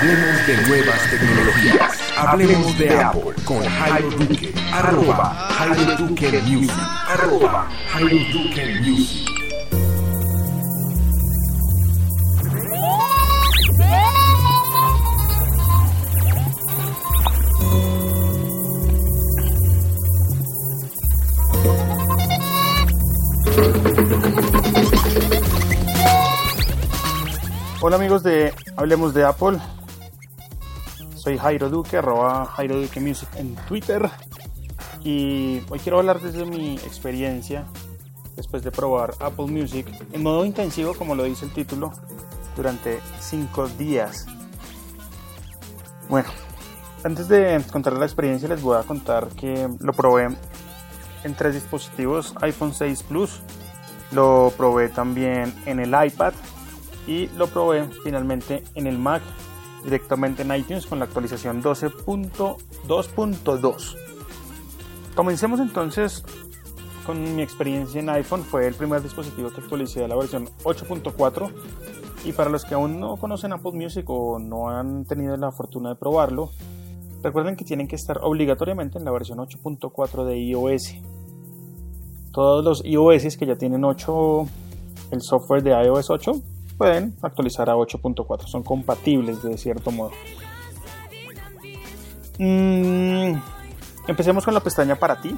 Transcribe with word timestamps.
Hablemos 0.00 0.46
de 0.46 0.56
nuevas 0.66 1.10
tecnologías. 1.10 1.98
Hablemos 2.16 2.78
de 2.78 3.00
Apple 3.02 3.34
con 3.44 3.62
Jairo 3.62 4.10
Duque. 4.12 4.54
Arroba 4.72 5.34
Jairo 5.58 5.96
Duque 5.96 6.40
Music. 6.40 6.72
Arroba 7.06 7.68
Jairo 7.92 8.16
Duque 8.32 8.80
Music. 8.80 9.28
Hola 27.82 27.96
amigos 27.96 28.22
de 28.22 28.54
Hablemos 28.78 29.12
de 29.12 29.24
Apple. 29.24 29.58
Soy 31.20 31.36
Jairo 31.36 31.68
Duque, 31.68 31.98
arroba 31.98 32.46
Jairo 32.46 32.80
Duque 32.80 32.98
Music 32.98 33.28
en 33.36 33.54
Twitter. 33.68 34.08
Y 35.04 35.60
hoy 35.68 35.78
quiero 35.78 35.98
hablar 35.98 36.18
desde 36.18 36.46
mi 36.46 36.76
experiencia 36.76 37.66
después 38.36 38.62
de 38.62 38.70
probar 38.70 39.12
Apple 39.20 39.44
Music 39.48 39.86
en 40.12 40.22
modo 40.22 40.46
intensivo, 40.46 40.94
como 40.94 41.14
lo 41.14 41.24
dice 41.24 41.44
el 41.44 41.52
título, 41.52 41.92
durante 42.56 43.00
5 43.18 43.68
días. 43.68 44.28
Bueno, 46.08 46.30
antes 47.04 47.28
de 47.28 47.62
contar 47.70 47.92
la 47.92 48.06
experiencia 48.06 48.48
les 48.48 48.62
voy 48.62 48.78
a 48.78 48.82
contar 48.84 49.28
que 49.28 49.68
lo 49.78 49.92
probé 49.92 50.34
en 51.22 51.34
tres 51.34 51.52
dispositivos, 51.52 52.34
iPhone 52.40 52.72
6 52.72 53.02
Plus, 53.02 53.42
lo 54.12 54.54
probé 54.56 54.88
también 54.88 55.54
en 55.66 55.80
el 55.80 55.90
iPad 56.02 56.32
y 57.06 57.26
lo 57.36 57.46
probé 57.46 57.90
finalmente 58.04 58.64
en 58.74 58.86
el 58.86 58.96
Mac 58.96 59.20
directamente 59.84 60.42
en 60.42 60.52
iTunes 60.54 60.86
con 60.86 60.98
la 60.98 61.06
actualización 61.06 61.62
12.2.2. 61.62 63.96
Comencemos 65.14 65.60
entonces 65.60 66.22
con 67.04 67.34
mi 67.34 67.42
experiencia 67.42 68.00
en 68.00 68.08
iPhone. 68.10 68.42
Fue 68.42 68.66
el 68.66 68.74
primer 68.74 69.02
dispositivo 69.02 69.50
que 69.50 69.60
actualicé 69.60 70.04
a 70.04 70.08
la 70.08 70.16
versión 70.16 70.48
8.4 70.64 71.50
y 72.24 72.32
para 72.32 72.50
los 72.50 72.64
que 72.64 72.74
aún 72.74 73.00
no 73.00 73.16
conocen 73.16 73.52
Apple 73.52 73.72
Music 73.72 74.04
o 74.08 74.38
no 74.38 74.68
han 74.68 75.04
tenido 75.04 75.36
la 75.36 75.50
fortuna 75.52 75.90
de 75.90 75.96
probarlo, 75.96 76.50
recuerden 77.22 77.56
que 77.56 77.64
tienen 77.64 77.88
que 77.88 77.96
estar 77.96 78.18
obligatoriamente 78.22 78.98
en 78.98 79.04
la 79.04 79.10
versión 79.10 79.38
8.4 79.38 80.24
de 80.24 80.38
iOS. 80.38 80.94
Todos 82.32 82.64
los 82.64 82.84
iOS 82.84 83.36
que 83.36 83.46
ya 83.46 83.56
tienen 83.56 83.84
8, 83.84 84.46
el 85.10 85.22
software 85.22 85.62
de 85.62 85.70
iOS 85.70 86.10
8, 86.10 86.32
pueden 86.80 87.14
actualizar 87.20 87.68
a 87.68 87.74
8.4, 87.74 88.46
son 88.46 88.62
compatibles 88.62 89.42
de 89.42 89.58
cierto 89.58 89.90
modo. 89.90 90.12
Mm, 92.38 93.34
empecemos 94.08 94.46
con 94.46 94.54
la 94.54 94.60
pestaña 94.60 94.96
para 94.96 95.20
ti. 95.20 95.36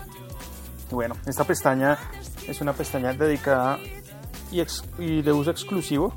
Bueno, 0.93 1.17
esta 1.27 1.43
pestaña 1.43 1.99
es 2.47 2.61
una 2.61 2.75
pestaña 2.75 3.13
dedicada 3.13 3.81
y, 4.53 5.23
de 5.23 5.33
uso 5.33 5.51
exclusivo 5.51 6.15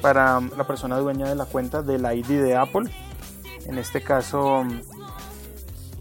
para 0.00 0.40
la 0.40 0.66
persona 0.66 0.96
dueña 0.96 1.28
de 1.28 1.34
la 1.34 1.44
cuenta 1.44 1.82
del 1.82 2.00
ID 2.10 2.40
de 2.40 2.56
Apple. 2.56 2.90
En 3.66 3.76
este 3.76 4.00
caso, 4.00 4.64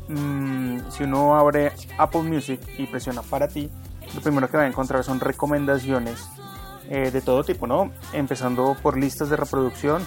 mm, 0.08 0.90
si 0.92 1.03
uno 1.03 1.36
abre 1.36 1.74
Apple 1.98 2.24
Music 2.24 2.62
y 2.78 2.88
presiona 2.88 3.22
para 3.22 3.50
ti, 3.50 3.70
lo 4.16 4.22
primero 4.22 4.50
que 4.50 4.56
va 4.56 4.64
a 4.64 4.68
encontrar 4.68 5.03
son 5.03 5.20
recomendaciones 5.20 6.26
eh, 6.89 7.11
de 7.11 7.22
todo 7.22 7.44
tipo, 7.44 7.67
¿no? 7.67 7.91
Empezando 8.13 8.75
por 8.81 8.97
listas 8.97 9.30
de 9.30 9.38
reproducción, 9.38 10.05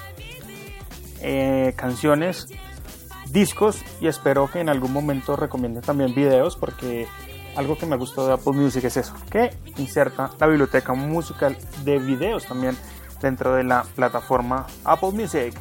eh, 1.20 1.74
canciones, 1.76 2.46
discos 3.30 3.82
y 4.00 4.08
espero 4.08 4.50
que 4.50 4.60
en 4.60 4.68
algún 4.68 4.92
momento 4.92 5.36
recomiende 5.36 5.80
también 5.80 6.14
videos 6.14 6.56
porque 6.56 7.06
algo 7.56 7.77
que 7.77 7.86
me 7.86 7.96
gustó 7.96 8.27
de 8.27 8.34
Apple 8.34 8.52
Music 8.52 8.84
es 8.84 8.96
eso, 8.96 9.14
que 9.30 9.50
inserta 9.77 10.30
la 10.38 10.46
biblioteca 10.46 10.94
musical 10.94 11.56
de 11.84 11.98
videos 11.98 12.46
también 12.46 12.77
dentro 13.20 13.55
de 13.55 13.64
la 13.64 13.84
plataforma 13.94 14.66
Apple 14.84 15.12
Music. 15.12 15.55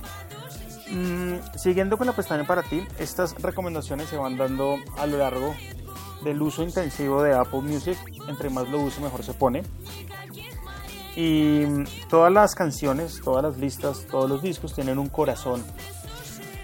Mm, 0.89 1.35
siguiendo 1.55 1.97
con 1.97 2.07
la 2.07 2.13
pestaña 2.13 2.45
para 2.45 2.63
ti, 2.63 2.85
estas 2.99 3.35
recomendaciones 3.41 4.09
se 4.09 4.17
van 4.17 4.37
dando 4.37 4.75
a 4.97 5.05
lo 5.05 5.17
largo 5.17 5.55
del 6.23 6.41
uso 6.41 6.63
intensivo 6.63 7.23
de 7.23 7.33
Apple 7.33 7.61
Music. 7.61 7.97
Entre 8.27 8.49
más 8.49 8.69
lo 8.69 8.79
uso, 8.79 9.01
mejor 9.01 9.23
se 9.23 9.33
pone. 9.33 9.63
Y 11.15 11.65
todas 12.09 12.31
las 12.31 12.55
canciones, 12.55 13.21
todas 13.23 13.43
las 13.43 13.57
listas, 13.57 14.05
todos 14.09 14.29
los 14.29 14.41
discos 14.41 14.73
tienen 14.73 14.97
un 14.97 15.09
corazón 15.09 15.63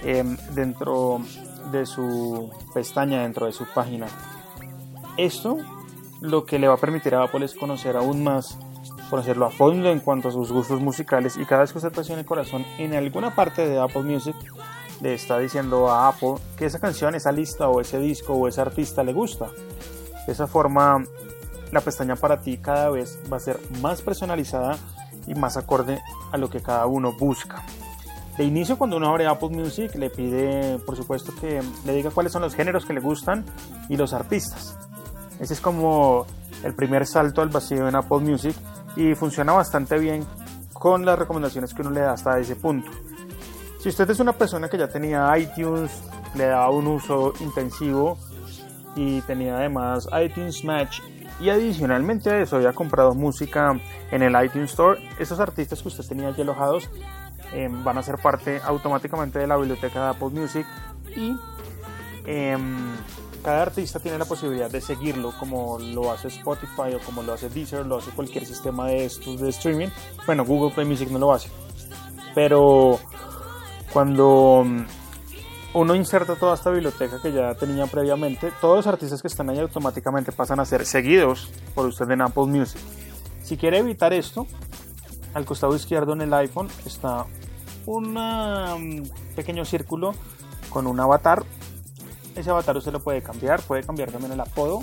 em, 0.03 0.38
dentro 0.53 1.22
de 1.72 1.85
su 1.85 2.50
pestaña, 2.74 3.24
dentro 3.24 3.46
de 3.46 3.52
su 3.52 3.66
página. 3.66 4.07
Esto 5.18 5.57
lo 6.22 6.46
que 6.46 6.59
le 6.59 6.68
va 6.68 6.75
a 6.75 6.78
permitir 6.78 7.16
a 7.16 7.24
Apple 7.24 7.46
es 7.46 7.53
conocer 7.53 7.97
aún 7.97 8.24
más, 8.24 8.57
conocerlo 9.09 9.46
a 9.46 9.52
fondo 9.52 9.90
en 9.90 10.00
cuanto 10.00 10.30
a 10.30 10.31
sus 10.31 10.52
gustos 10.52 10.80
musicales 10.80 11.38
y 11.38 11.46
cada 11.46 11.62
vez 11.62 11.72
que 11.72 11.80
usted 11.80 11.91
presione 11.91 12.22
el 12.22 12.28
corazón 12.28 12.66
en 12.78 12.94
alguna 12.94 13.36
parte 13.36 13.68
de 13.68 13.80
Apple 13.80 14.03
Music 14.03 14.36
le 15.02 15.13
está 15.13 15.38
diciendo 15.40 15.90
a 15.90 16.07
Apple 16.07 16.36
que 16.57 16.66
esa 16.66 16.80
canción, 16.80 17.16
esa 17.16 17.31
lista 17.31 17.69
o 17.69 17.81
ese 17.81 18.00
disco 18.00 18.34
o 18.34 18.47
ese 18.47 18.62
artista 18.62 19.03
le 19.03 19.13
gusta. 19.13 19.47
De 20.25 20.34
esa 20.34 20.47
forma 20.47 21.03
la 21.72 21.82
pestaña 21.82 22.16
para 22.16 22.42
ti 22.42 22.58
cada 22.58 22.90
vez 22.90 23.20
va 23.32 23.38
a 23.38 23.40
ser 23.40 23.60
más 23.82 24.02
personalizada 24.02 24.78
y 25.26 25.36
más 25.36 25.58
acorde 25.58 26.02
a 26.32 26.38
lo 26.38 26.50
que 26.50 26.62
cada 26.62 26.86
uno 26.88 27.14
busca. 27.14 27.64
De 28.38 28.44
inicio 28.44 28.78
cuando 28.78 28.98
uno 28.98 29.10
abre 29.10 29.26
Apple 29.26 29.50
Music 29.50 29.96
le 29.96 30.10
pide 30.10 30.78
por 30.80 30.96
supuesto 30.96 31.34
que 31.40 31.62
le 31.86 31.94
diga 31.94 32.12
cuáles 32.12 32.32
son 32.32 32.44
los 32.44 32.54
géneros 32.54 32.86
que 32.86 32.94
le 32.94 33.00
gustan 33.00 33.44
y 33.90 33.98
los 33.98 34.14
artistas. 34.14 34.78
Ese 35.40 35.54
es 35.54 35.62
como 35.62 36.26
el 36.64 36.74
primer 36.74 37.06
salto 37.06 37.42
al 37.42 37.50
vacío 37.50 37.88
en 37.88 37.96
Apple 37.96 38.20
Music 38.20 38.56
y 38.96 39.16
funciona 39.16 39.54
bastante 39.54 39.98
bien 39.98 40.26
con 40.74 41.06
las 41.06 41.18
recomendaciones 41.18 41.74
que 41.74 41.82
uno 41.82 41.92
le 41.92 42.02
da 42.02 42.14
hasta 42.14 42.40
ese 42.40 42.56
punto. 42.56 42.92
Si 43.80 43.90
usted 43.90 44.10
es 44.10 44.20
una 44.20 44.34
persona 44.34 44.70
que 44.70 44.78
ya 44.78 44.88
tenía 44.88 45.36
iTunes, 45.38 45.92
le 46.36 46.46
daba 46.46 46.70
un 46.70 46.88
uso 46.88 47.34
intensivo 47.40 48.18
y 48.96 49.22
tenía 49.22 49.58
además 49.58 50.08
iTunes 50.24 50.64
Match 50.64 51.00
y 51.40 51.50
adicionalmente 51.50 52.30
a 52.30 52.42
eso 52.42 52.56
había 52.56 52.74
comprado 52.74 53.14
música 53.14 53.80
en 54.12 54.24
el 54.24 54.44
iTunes 54.44 54.72
Store. 54.72 55.00
Esos 55.20 55.40
artistas 55.40 55.81
que 55.81 55.88
usted 55.88 56.06
tenía 56.06 56.30
allí 56.30 56.42
alojados 56.42 56.90
em, 57.53 57.84
van 57.84 57.98
a 57.98 58.03
ser 58.03 58.18
parte 58.18 58.59
automáticamente 58.64 59.40
de 59.40 59.48
la 59.48 59.58
biblioteca 59.58 60.03
de 60.03 60.09
Apple 60.09 60.30
Music 60.30 60.66
y 61.16 61.36
em, 62.25 62.96
cada 63.44 63.62
artista 63.62 64.00
tiene 64.00 64.18
la 64.18 64.25
posibilidad 64.25 64.70
de 64.70 64.81
seguirlo 64.81 65.31
como 65.40 65.78
lo 65.80 66.12
hace 66.12 66.28
Spotify 66.28 66.96
o 66.96 67.00
como 67.00 67.24
lo 67.24 67.34
hace 67.34 67.50
Deezer, 67.50 67.86
lo 67.86 67.98
hace 67.98 68.12
cualquier 68.12 68.46
sistema 68.46 68.88
de 68.88 69.06
estos 69.06 69.40
de 69.40 69.50
streaming. 69.50 69.88
Bueno, 70.25 70.44
Google 70.44 70.74
Play 70.74 70.88
Music 70.88 71.09
no 71.09 71.19
lo 71.19 71.31
hace. 71.31 71.50
Pero 72.36 73.00
cuando 73.94 74.66
uno 75.74 75.96
inserta 75.96 76.36
toda 76.36 76.56
esta 76.56 76.72
biblioteca 76.72 77.22
que 77.22 77.32
ya 77.32 77.54
tenía 77.56 77.86
previamente, 77.88 78.52
todos 78.62 78.78
los 78.78 78.88
artistas 78.88 79.22
que 79.22 79.28
están 79.28 79.50
ahí 79.50 79.60
automáticamente 79.60 80.32
pasan 80.32 80.60
a 80.60 80.66
ser 80.66 80.86
seguidos 80.86 81.50
por 81.76 81.86
usted 81.86 82.10
en 82.12 82.22
Apple 82.22 82.46
Music. 82.46 82.82
Si 83.44 83.58
quiere 83.58 83.78
evitar 83.78 84.14
esto, 84.14 84.48
al 85.34 85.46
costado 85.46 85.76
izquierdo 85.76 86.14
en 86.14 86.22
el 86.22 86.34
iPhone 86.34 86.68
está 86.86 87.26
un 87.86 88.14
mm, 88.14 89.36
pequeño 89.36 89.66
círculo 89.66 90.14
con 90.70 90.88
un 90.88 91.00
avatar. 91.00 91.44
Ese 92.36 92.50
avatar 92.50 92.78
usted 92.78 92.92
lo 92.92 93.00
puede 93.00 93.22
cambiar, 93.22 93.62
puede 93.62 93.84
cambiar 93.84 94.12
también 94.12 94.34
el 94.34 94.40
apodo. 94.40 94.82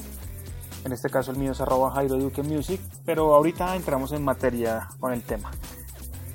En 0.84 0.93
este 0.93 1.09
caso 1.09 1.31
el 1.31 1.39
mío 1.39 1.53
es 1.53 1.61
arroba 1.61 1.93
Jairo 1.93 2.16
Duque 2.16 2.43
Music, 2.43 2.81
pero 3.05 3.34
ahorita 3.34 3.75
entramos 3.77 4.12
en 4.12 4.22
materia 4.22 4.89
con 5.01 5.12
el 5.12 5.22
tema. 5.22 5.51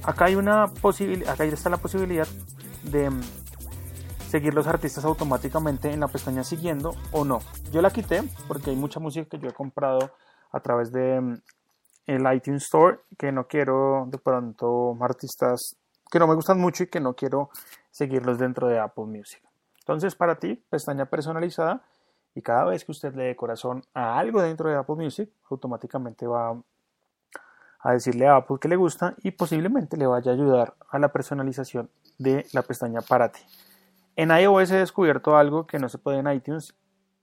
Acá 0.04 0.26
hay 0.26 0.36
una 0.36 0.68
posibilidad, 0.68 1.34
acá 1.34 1.44
está 1.44 1.70
la 1.70 1.78
posibilidad 1.78 2.28
de 2.84 3.12
seguir 4.30 4.54
los 4.54 4.68
artistas 4.68 5.04
automáticamente 5.06 5.92
en 5.92 6.00
la 6.00 6.08
pestaña 6.08 6.44
siguiendo 6.44 6.94
o 7.12 7.26
no. 7.26 7.40
Yo 7.72 7.82
la 7.82 7.90
quité 7.90 8.22
porque 8.48 8.70
hay 8.70 8.76
mucha 8.76 9.00
música 9.00 9.28
que 9.28 9.40
yo 9.40 9.50
he 9.50 9.54
comprado 9.54 10.12
a 10.52 10.60
través 10.60 10.92
de 10.92 11.20
mm, 11.20 11.42
el 12.06 12.34
iTunes 12.36 12.64
Store 12.64 13.00
que 13.18 13.32
no 13.32 13.48
quiero 13.48 14.06
de 14.08 14.20
pronto 14.20 14.96
artistas 15.02 15.78
que 16.12 16.20
no 16.20 16.28
me 16.28 16.36
gustan 16.36 16.60
mucho 16.60 16.84
y 16.84 16.88
que 16.88 17.00
no 17.00 17.16
quiero 17.16 17.50
seguirlos 17.90 18.38
dentro 18.38 18.68
de 18.68 18.78
Apple 18.80 19.06
Music. 19.06 19.42
Entonces 19.80 20.14
para 20.14 20.36
ti, 20.36 20.64
pestaña 20.70 21.08
personalizada 21.08 21.82
y 22.36 22.44
cada 22.44 22.66
vez 22.66 22.86
que 22.86 22.92
usted 22.92 23.16
le 23.16 23.24
dé 23.24 23.36
corazón 23.36 23.84
a 23.96 24.20
algo 24.20 24.44
dentro 24.44 24.70
de 24.70 24.76
Apple 24.76 24.96
Music, 24.96 25.32
automáticamente 25.50 26.28
va 26.28 26.56
a 27.80 27.94
decirle 27.94 28.28
a 28.28 28.36
Apple 28.36 28.58
que 28.62 28.68
le 28.68 28.76
gusta 28.76 29.16
y 29.24 29.32
posiblemente 29.32 29.98
le 29.98 30.06
vaya 30.06 30.32
a 30.32 30.36
ayudar 30.36 30.76
a 30.92 31.00
la 31.00 31.12
personalización 31.12 31.90
de 32.20 32.46
la 32.54 32.62
pestaña 32.62 33.02
para 33.02 33.32
ti. 33.32 33.42
En 34.20 34.32
iOS 34.32 34.72
he 34.72 34.76
descubierto 34.80 35.38
algo 35.38 35.66
que 35.66 35.80
no 35.80 35.88
se 35.88 35.98
puede 35.98 36.20
en 36.20 36.30
iTunes, 36.30 36.76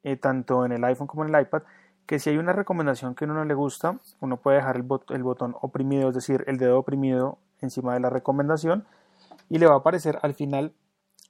eh, 0.02 0.16
tanto 0.16 0.64
en 0.64 0.72
el 0.72 0.82
iPhone 0.82 1.06
como 1.06 1.26
en 1.26 1.34
el 1.34 1.42
iPad, 1.42 1.64
que 2.06 2.18
si 2.18 2.30
hay 2.30 2.38
una 2.38 2.54
recomendación 2.54 3.14
que 3.14 3.26
a 3.26 3.28
uno 3.28 3.34
no 3.34 3.44
le 3.44 3.52
gusta, 3.52 4.00
uno 4.20 4.38
puede 4.38 4.56
dejar 4.56 4.76
el, 4.76 5.22
botón 5.22 5.54
oprimido, 5.60 6.08
es 6.08 6.14
decir, 6.14 6.42
el 6.46 6.56
dedo 6.56 6.78
oprimido 6.78 7.36
encima 7.60 7.92
de 7.92 8.00
la 8.00 8.08
recomendación 8.08 8.86
y 9.50 9.58
le 9.58 9.66
va 9.66 9.74
a 9.74 9.76
aparecer 9.80 10.18
al 10.22 10.32
final 10.32 10.72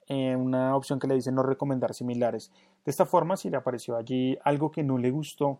eh, 0.06 0.36
una 0.36 0.76
opción 0.76 1.00
que 1.00 1.08
le 1.08 1.16
dice 1.16 1.32
no 1.32 1.42
recomendar 1.42 1.94
similares. 1.94 2.52
De 2.84 2.92
esta 2.92 3.04
forma, 3.04 3.36
si 3.36 3.50
le 3.50 3.56
apareció 3.56 3.96
allí 3.96 4.38
algo 4.44 4.70
que 4.70 4.84
no 4.84 4.98
le 4.98 5.10
gustó, 5.10 5.58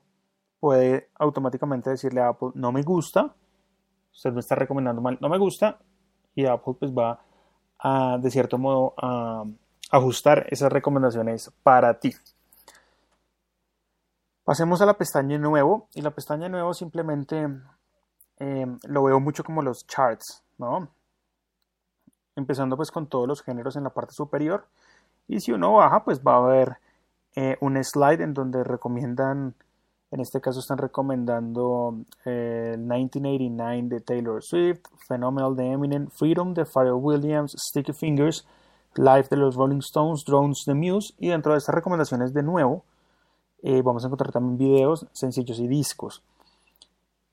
puede 0.60 1.08
automáticamente 1.16 1.90
decirle 1.90 2.20
a 2.20 2.28
Apple 2.28 2.50
no 2.54 2.70
me 2.70 2.82
gusta, 2.82 3.34
usted 4.12 4.32
me 4.32 4.38
está 4.38 4.54
recomendando 4.54 5.02
mal, 5.02 5.18
no 5.20 5.28
me 5.28 5.38
gusta, 5.38 5.80
y 6.36 6.46
Apple 6.46 6.74
pues 6.78 6.92
va 6.92 7.18
a, 7.80 8.18
de 8.18 8.30
cierto 8.30 8.56
modo, 8.56 8.94
a 8.98 9.42
ajustar 9.96 10.46
esas 10.50 10.72
recomendaciones 10.72 11.50
para 11.62 11.98
ti. 11.98 12.14
Pasemos 14.44 14.80
a 14.80 14.86
la 14.86 14.94
pestaña 14.94 15.38
nuevo 15.38 15.88
y 15.94 16.02
la 16.02 16.12
pestaña 16.12 16.48
nuevo 16.48 16.72
simplemente 16.72 17.48
eh, 18.38 18.66
lo 18.84 19.02
veo 19.02 19.18
mucho 19.18 19.42
como 19.42 19.62
los 19.62 19.86
charts, 19.86 20.44
¿no? 20.58 20.88
Empezando 22.36 22.76
pues 22.76 22.90
con 22.90 23.08
todos 23.08 23.26
los 23.26 23.42
géneros 23.42 23.76
en 23.76 23.84
la 23.84 23.90
parte 23.90 24.12
superior 24.12 24.66
y 25.26 25.40
si 25.40 25.52
uno 25.52 25.72
baja 25.72 26.04
pues 26.04 26.20
va 26.20 26.34
a 26.34 26.38
haber 26.38 26.76
eh, 27.34 27.56
un 27.60 27.82
slide 27.82 28.22
en 28.22 28.34
donde 28.34 28.62
recomiendan, 28.62 29.54
en 30.10 30.20
este 30.20 30.40
caso 30.40 30.60
están 30.60 30.78
recomendando 30.78 31.96
eh, 32.24 32.76
1989 32.78 33.82
de 33.88 34.00
Taylor 34.00 34.42
Swift, 34.42 34.82
Phenomenal 35.08 35.56
de 35.56 35.72
Eminem, 35.72 36.08
Freedom 36.08 36.54
de 36.54 36.64
Pharrell 36.64 36.94
Williams, 36.94 37.56
Sticky 37.58 37.92
Fingers, 37.92 38.46
Live 38.98 39.26
de 39.30 39.36
los 39.36 39.54
Rolling 39.56 39.78
Stones, 39.78 40.24
Drones 40.24 40.64
de 40.66 40.74
Muse 40.74 41.14
y 41.18 41.28
dentro 41.28 41.52
de 41.52 41.58
estas 41.58 41.74
recomendaciones 41.74 42.32
de 42.32 42.42
nuevo 42.42 42.84
eh, 43.62 43.82
vamos 43.82 44.04
a 44.04 44.06
encontrar 44.06 44.32
también 44.32 44.58
videos, 44.58 45.06
sencillos 45.12 45.58
y 45.58 45.66
discos. 45.66 46.22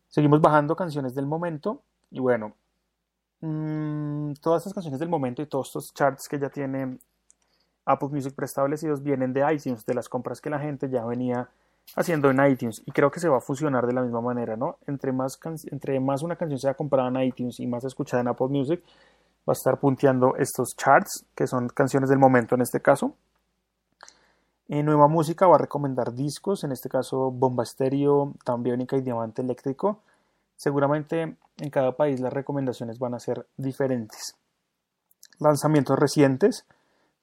Seguimos 0.09 0.41
bajando 0.41 0.75
canciones 0.75 1.15
del 1.15 1.25
momento 1.25 1.81
y 2.11 2.19
bueno, 2.19 2.53
mmm, 3.41 4.33
todas 4.41 4.61
estas 4.61 4.73
canciones 4.73 4.99
del 4.99 5.09
momento 5.09 5.41
y 5.41 5.47
todos 5.47 5.67
estos 5.67 5.93
charts 5.93 6.27
que 6.27 6.39
ya 6.39 6.49
tiene 6.49 6.97
Apple 7.85 8.09
Music 8.09 8.33
preestablecidos 8.33 9.03
vienen 9.03 9.33
de 9.33 9.41
iTunes, 9.53 9.85
de 9.85 9.93
las 9.93 10.07
compras 10.07 10.39
que 10.39 10.49
la 10.49 10.59
gente 10.59 10.89
ya 10.89 11.05
venía 11.05 11.49
haciendo 11.95 12.31
en 12.31 12.43
iTunes 12.45 12.81
y 12.85 12.91
creo 12.91 13.11
que 13.11 13.19
se 13.19 13.29
va 13.29 13.37
a 13.37 13.41
fusionar 13.41 13.85
de 13.85 13.93
la 13.93 14.01
misma 14.01 14.21
manera, 14.21 14.55
¿no? 14.55 14.77
Entre 14.87 15.11
más, 15.11 15.39
entre 15.71 15.99
más 15.99 16.23
una 16.23 16.35
canción 16.35 16.59
sea 16.59 16.73
comprada 16.73 17.09
en 17.09 17.21
iTunes 17.27 17.59
y 17.59 17.67
más 17.67 17.83
escuchada 17.83 18.21
en 18.21 18.29
Apple 18.29 18.47
Music, 18.47 18.83
va 19.47 19.51
a 19.51 19.53
estar 19.53 19.79
punteando 19.79 20.35
estos 20.37 20.75
charts, 20.75 21.25
que 21.35 21.47
son 21.47 21.67
canciones 21.69 22.09
del 22.09 22.19
momento 22.19 22.55
en 22.55 22.61
este 22.61 22.81
caso. 22.81 23.15
En 24.69 24.85
Nueva 24.85 25.07
Música 25.07 25.45
va 25.45 25.55
a 25.55 25.59
recomendar 25.59 26.13
discos, 26.13 26.63
en 26.63 26.71
este 26.71 26.89
caso 26.89 27.31
Bomba 27.31 27.63
Estéreo, 27.63 28.33
Tambiónica 28.45 28.95
y 28.95 29.01
Diamante 29.01 29.41
Eléctrico. 29.41 29.99
Seguramente 30.55 31.35
en 31.57 31.69
cada 31.69 31.97
país 31.97 32.19
las 32.21 32.31
recomendaciones 32.31 32.97
van 32.97 33.13
a 33.13 33.19
ser 33.19 33.45
diferentes. 33.57 34.35
Lanzamientos 35.39 35.99
recientes, 35.99 36.65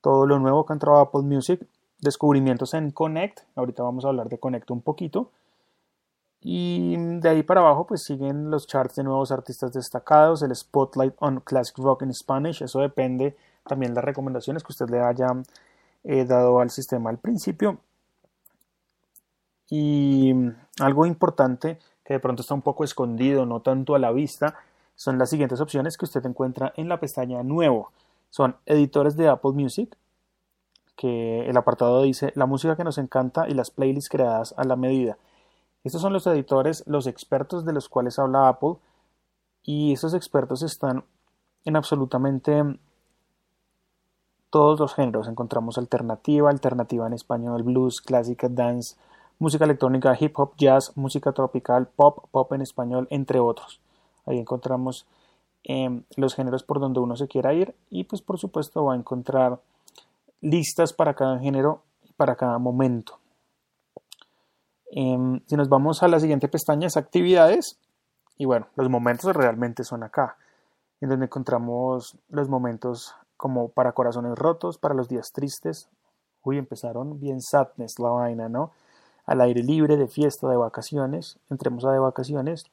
todo 0.02 0.26
lo 0.26 0.38
nuevo 0.38 0.66
que 0.66 0.72
ha 0.72 0.76
entrado 0.76 1.00
Apple 1.00 1.22
Music, 1.22 1.66
descubrimientos 2.00 2.74
en 2.74 2.90
Connect, 2.90 3.40
ahorita 3.56 3.82
vamos 3.82 4.04
a 4.04 4.08
hablar 4.08 4.28
de 4.28 4.38
Connect 4.38 4.70
un 4.70 4.82
poquito. 4.82 5.30
Y 6.42 6.96
de 6.96 7.28
ahí 7.28 7.42
para 7.42 7.60
abajo 7.60 7.86
pues 7.86 8.02
siguen 8.02 8.50
los 8.50 8.66
charts 8.66 8.96
de 8.96 9.04
nuevos 9.04 9.30
artistas 9.30 9.72
destacados, 9.72 10.42
el 10.42 10.54
Spotlight 10.54 11.14
on 11.18 11.40
Classic 11.40 11.76
Rock 11.78 12.02
in 12.02 12.14
Spanish, 12.14 12.62
eso 12.62 12.80
depende 12.80 13.36
también 13.66 13.92
de 13.92 13.96
las 13.96 14.04
recomendaciones 14.04 14.62
que 14.62 14.72
usted 14.72 14.88
le 14.88 15.00
haya 15.00 15.28
He 16.02 16.24
dado 16.24 16.60
al 16.60 16.70
sistema 16.70 17.10
al 17.10 17.18
principio. 17.18 17.78
Y 19.68 20.32
algo 20.80 21.06
importante 21.06 21.78
que 22.04 22.14
de 22.14 22.20
pronto 22.20 22.42
está 22.42 22.54
un 22.54 22.62
poco 22.62 22.84
escondido, 22.84 23.46
no 23.46 23.60
tanto 23.60 23.94
a 23.94 23.98
la 23.98 24.10
vista, 24.10 24.56
son 24.96 25.18
las 25.18 25.30
siguientes 25.30 25.60
opciones 25.60 25.96
que 25.96 26.06
usted 26.06 26.24
encuentra 26.24 26.72
en 26.76 26.88
la 26.88 26.98
pestaña 26.98 27.42
Nuevo. 27.42 27.90
Son 28.30 28.56
editores 28.66 29.16
de 29.16 29.28
Apple 29.28 29.52
Music, 29.52 29.96
que 30.96 31.48
el 31.48 31.56
apartado 31.56 32.02
dice 32.02 32.32
la 32.34 32.46
música 32.46 32.76
que 32.76 32.84
nos 32.84 32.98
encanta 32.98 33.48
y 33.48 33.54
las 33.54 33.70
playlists 33.70 34.10
creadas 34.10 34.54
a 34.56 34.64
la 34.64 34.76
medida. 34.76 35.18
Estos 35.84 36.02
son 36.02 36.12
los 36.12 36.26
editores, 36.26 36.84
los 36.86 37.06
expertos 37.06 37.64
de 37.64 37.72
los 37.72 37.88
cuales 37.88 38.18
habla 38.18 38.48
Apple, 38.48 38.76
y 39.62 39.92
esos 39.92 40.14
expertos 40.14 40.62
están 40.62 41.04
en 41.64 41.76
absolutamente 41.76 42.78
todos 44.50 44.80
los 44.80 44.94
géneros. 44.94 45.28
Encontramos 45.28 45.78
alternativa, 45.78 46.50
alternativa 46.50 47.06
en 47.06 47.12
español, 47.12 47.62
blues, 47.62 48.00
clásica, 48.00 48.48
dance, 48.48 48.96
música 49.38 49.64
electrónica, 49.64 50.16
hip 50.18 50.38
hop, 50.38 50.52
jazz, 50.56 50.96
música 50.96 51.32
tropical, 51.32 51.86
pop, 51.86 52.26
pop 52.30 52.52
en 52.52 52.62
español, 52.62 53.06
entre 53.10 53.40
otros. 53.40 53.80
Ahí 54.26 54.38
encontramos 54.38 55.06
em, 55.64 56.02
los 56.16 56.34
géneros 56.34 56.62
por 56.62 56.80
donde 56.80 57.00
uno 57.00 57.16
se 57.16 57.28
quiera 57.28 57.54
ir 57.54 57.74
y 57.90 58.04
pues 58.04 58.22
por 58.22 58.38
supuesto 58.38 58.84
va 58.84 58.94
a 58.94 58.96
encontrar 58.96 59.60
listas 60.40 60.92
para 60.92 61.14
cada 61.14 61.38
género 61.38 61.82
y 62.08 62.12
para 62.12 62.36
cada 62.36 62.58
momento. 62.58 63.19
Em, 64.92 65.40
si 65.46 65.56
nos 65.56 65.68
vamos 65.68 66.02
a 66.02 66.08
la 66.08 66.18
siguiente 66.18 66.48
pestaña 66.48 66.88
es 66.88 66.96
actividades 66.96 67.78
y 68.36 68.44
bueno, 68.44 68.66
los 68.74 68.88
momentos 68.90 69.36
realmente 69.36 69.84
son 69.84 70.02
acá, 70.02 70.36
en 71.00 71.08
donde 71.08 71.26
encontramos 71.26 72.16
los 72.28 72.48
momentos 72.48 73.14
como 73.36 73.68
para 73.68 73.92
corazones 73.92 74.36
rotos, 74.36 74.78
para 74.78 74.94
los 74.94 75.08
días 75.08 75.32
tristes. 75.32 75.88
Uy, 76.42 76.58
empezaron 76.58 77.20
bien 77.20 77.40
sadness 77.40 77.98
la 77.98 78.08
vaina, 78.08 78.48
¿no? 78.48 78.72
Al 79.26 79.40
aire 79.42 79.62
libre, 79.62 79.96
de 79.96 80.08
fiesta, 80.08 80.48
de 80.48 80.56
vacaciones. 80.56 81.38
Entremos 81.50 81.84
a 81.84 81.92
de 81.92 81.98
vacaciones. 81.98 82.64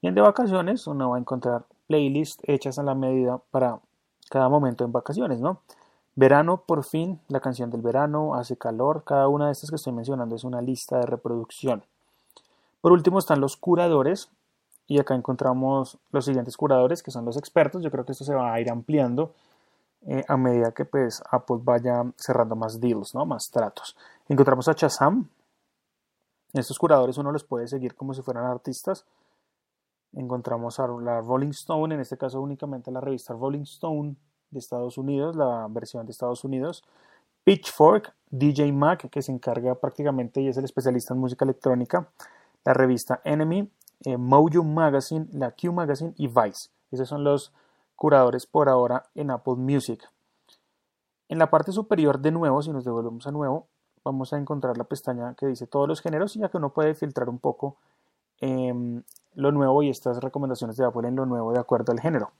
Y 0.00 0.08
en 0.08 0.14
de 0.14 0.22
vacaciones 0.22 0.86
uno 0.86 1.10
va 1.10 1.16
a 1.16 1.20
encontrar 1.20 1.66
playlists 1.86 2.42
hechas 2.46 2.78
a 2.78 2.82
la 2.82 2.94
medida 2.94 3.38
para 3.50 3.80
cada 4.30 4.48
momento 4.48 4.84
en 4.84 4.92
vacaciones, 4.92 5.40
¿no? 5.40 5.60
Verano, 6.16 6.62
por 6.66 6.84
fin, 6.84 7.20
la 7.28 7.40
canción 7.40 7.70
del 7.70 7.82
verano, 7.82 8.34
hace 8.34 8.56
calor. 8.56 9.02
Cada 9.04 9.28
una 9.28 9.46
de 9.46 9.52
estas 9.52 9.70
que 9.70 9.76
estoy 9.76 9.92
mencionando 9.92 10.36
es 10.36 10.44
una 10.44 10.60
lista 10.60 10.98
de 10.98 11.06
reproducción. 11.06 11.84
Por 12.80 12.92
último 12.92 13.18
están 13.18 13.40
los 13.40 13.56
curadores, 13.56 14.30
y 14.86 14.98
acá 14.98 15.14
encontramos 15.14 15.98
los 16.10 16.24
siguientes 16.24 16.56
curadores 16.56 17.02
que 17.02 17.10
son 17.10 17.24
los 17.24 17.36
expertos. 17.36 17.82
Yo 17.82 17.90
creo 17.90 18.04
que 18.04 18.12
esto 18.12 18.24
se 18.24 18.34
va 18.34 18.52
a 18.52 18.60
ir 18.60 18.70
ampliando 18.70 19.32
eh, 20.06 20.24
a 20.28 20.36
medida 20.36 20.72
que 20.72 20.84
pues 20.84 21.22
Apple 21.30 21.58
vaya 21.62 22.04
cerrando 22.16 22.54
más 22.54 22.80
deals, 22.80 23.14
¿no? 23.14 23.24
más 23.24 23.50
tratos. 23.50 23.96
Encontramos 24.28 24.68
a 24.68 24.74
Chazam. 24.74 25.28
Estos 26.52 26.78
curadores 26.78 27.18
uno 27.18 27.32
los 27.32 27.44
puede 27.44 27.66
seguir 27.66 27.94
como 27.94 28.14
si 28.14 28.22
fueran 28.22 28.44
artistas. 28.44 29.04
Encontramos 30.12 30.78
a 30.78 30.86
la 30.86 31.20
Rolling 31.20 31.48
Stone, 31.48 31.94
en 31.94 32.00
este 32.00 32.16
caso 32.16 32.40
únicamente 32.40 32.92
la 32.92 33.00
revista 33.00 33.34
Rolling 33.34 33.62
Stone 33.62 34.14
de 34.54 34.60
Estados 34.60 34.96
Unidos, 34.96 35.36
la 35.36 35.66
versión 35.68 36.06
de 36.06 36.12
Estados 36.12 36.44
Unidos. 36.44 36.82
Pitchfork, 37.44 38.14
DJ 38.30 38.72
Mac, 38.72 39.10
que 39.10 39.20
se 39.20 39.30
encarga 39.30 39.74
prácticamente 39.74 40.40
y 40.40 40.48
es 40.48 40.56
el 40.56 40.64
especialista 40.64 41.12
en 41.12 41.20
música 41.20 41.44
electrónica. 41.44 42.08
La 42.64 42.72
revista 42.72 43.20
Enemy, 43.24 43.70
eh, 44.06 44.16
Mojo 44.16 44.64
Magazine, 44.64 45.26
la 45.32 45.50
Q 45.50 45.72
Magazine 45.72 46.14
y 46.16 46.28
Vice. 46.28 46.70
Esos 46.90 47.08
son 47.08 47.22
los 47.22 47.52
curadores 47.96 48.46
por 48.46 48.68
ahora 48.68 49.04
en 49.14 49.30
Apple 49.30 49.56
Music. 49.56 50.08
En 51.28 51.38
la 51.38 51.50
parte 51.50 51.72
superior 51.72 52.18
de 52.20 52.30
nuevo, 52.30 52.62
si 52.62 52.70
nos 52.70 52.84
devolvemos 52.84 53.26
a 53.26 53.30
nuevo, 53.30 53.66
vamos 54.04 54.32
a 54.32 54.38
encontrar 54.38 54.76
la 54.76 54.84
pestaña 54.84 55.34
que 55.34 55.46
dice 55.46 55.66
todos 55.66 55.88
los 55.88 56.00
géneros, 56.00 56.34
ya 56.34 56.48
que 56.48 56.58
uno 56.58 56.70
puede 56.70 56.94
filtrar 56.94 57.28
un 57.28 57.38
poco 57.38 57.76
em, 58.40 59.02
lo 59.34 59.52
nuevo 59.52 59.82
y 59.82 59.90
estas 59.90 60.22
recomendaciones 60.22 60.76
de 60.76 60.84
Apple 60.84 61.08
en 61.08 61.16
lo 61.16 61.26
nuevo 61.26 61.52
de 61.52 61.60
acuerdo 61.60 61.92
al 61.92 62.00
género. 62.00 62.30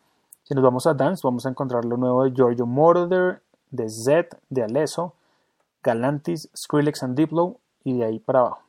Si 0.45 0.55
nos 0.55 0.63
vamos 0.63 0.87
a 0.87 0.93
Dance, 0.93 1.23
vamos 1.25 1.47
a 1.47 1.49
encontrar 1.49 1.87
lo 1.87 1.97
nuevo 1.97 2.25
de 2.25 2.33
Giorgio 2.33 2.67
Moroder, 2.67 3.43
de 3.71 3.89
Z, 3.89 4.37
de 4.51 4.63
Alesso, 4.63 5.15
Galantis, 5.83 6.51
Skrillex 6.55 7.03
and 7.03 7.17
Diplo 7.17 7.57
y 7.83 7.97
de 7.97 8.05
ahí 8.05 8.19
para 8.19 8.41
abajo. 8.41 8.63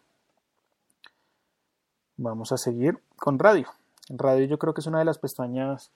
Vamos 2.15 2.53
a 2.53 2.57
seguir 2.57 2.97
con 3.17 3.39
radio. 3.39 3.67
Radio 4.09 4.45
yo 4.45 4.57
creo 4.57 4.73
que 4.73 4.79
es 4.79 4.87
una 4.87 4.99
de 4.99 5.05
las 5.05 5.17
pestañas 5.17 5.91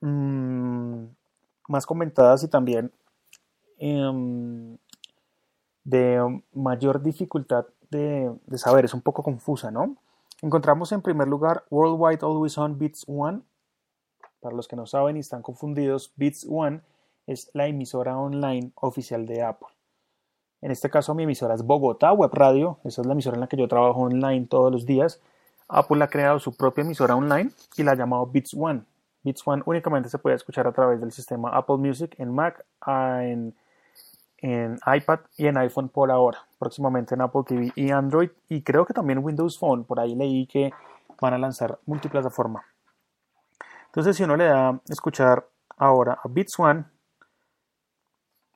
mmm, 0.00 1.04
más 1.68 1.84
comentadas 1.84 2.42
y 2.44 2.48
también 2.48 2.90
eh, 3.78 4.78
de 5.84 6.42
mayor 6.54 7.02
dificultad 7.02 7.66
de, 7.90 8.34
de, 8.46 8.58
saber, 8.58 8.86
es 8.86 8.94
un 8.94 9.02
poco 9.02 9.22
confusa, 9.22 9.70
¿no? 9.70 9.96
Encontramos 10.40 10.92
en 10.92 11.02
primer 11.02 11.28
lugar 11.28 11.64
Worldwide 11.68 12.20
Always 12.22 12.56
On 12.56 12.78
Beats 12.78 13.04
One. 13.06 13.42
Para 14.40 14.54
los 14.54 14.68
que 14.68 14.76
no 14.76 14.86
saben 14.86 15.16
y 15.16 15.20
están 15.20 15.42
confundidos, 15.42 16.12
Beats 16.16 16.46
One 16.48 16.80
es 17.26 17.50
la 17.54 17.66
emisora 17.66 18.16
online 18.16 18.72
oficial 18.76 19.26
de 19.26 19.42
Apple. 19.42 19.68
En 20.60 20.70
este 20.70 20.90
caso 20.90 21.14
mi 21.14 21.24
emisora 21.24 21.54
es 21.54 21.62
Bogotá 21.62 22.12
Web 22.12 22.30
Radio, 22.34 22.78
esa 22.84 23.02
es 23.02 23.06
la 23.06 23.12
emisora 23.12 23.36
en 23.36 23.40
la 23.40 23.46
que 23.46 23.56
yo 23.56 23.68
trabajo 23.68 24.00
online 24.00 24.46
todos 24.46 24.72
los 24.72 24.86
días. 24.86 25.20
Apple 25.68 26.02
ha 26.02 26.08
creado 26.08 26.38
su 26.38 26.56
propia 26.56 26.82
emisora 26.82 27.14
online 27.14 27.50
y 27.76 27.82
la 27.82 27.92
ha 27.92 27.96
llamado 27.96 28.26
Beats 28.26 28.54
One. 28.54 28.82
Beats 29.22 29.46
One 29.46 29.62
únicamente 29.66 30.08
se 30.08 30.18
puede 30.18 30.36
escuchar 30.36 30.66
a 30.66 30.72
través 30.72 31.00
del 31.00 31.12
sistema 31.12 31.50
Apple 31.50 31.76
Music 31.76 32.14
en 32.18 32.34
Mac, 32.34 32.64
ah, 32.80 33.20
en, 33.24 33.54
en 34.38 34.78
iPad 34.86 35.20
y 35.36 35.46
en 35.46 35.58
iPhone 35.58 35.88
por 35.88 36.10
ahora. 36.10 36.38
Próximamente 36.58 37.14
en 37.14 37.20
Apple 37.20 37.42
TV 37.46 37.72
y 37.76 37.90
Android 37.90 38.30
y 38.48 38.62
creo 38.62 38.86
que 38.86 38.94
también 38.94 39.18
Windows 39.18 39.58
Phone. 39.58 39.84
Por 39.84 40.00
ahí 40.00 40.14
leí 40.14 40.46
que 40.46 40.72
van 41.20 41.34
a 41.34 41.38
lanzar 41.38 41.78
multiplataforma. 41.86 42.64
Entonces 43.98 44.16
si 44.16 44.22
uno 44.22 44.36
le 44.36 44.44
da 44.44 44.68
a 44.68 44.80
escuchar 44.90 45.44
ahora 45.76 46.20
a 46.22 46.28
Beats 46.28 46.56
One, 46.56 46.84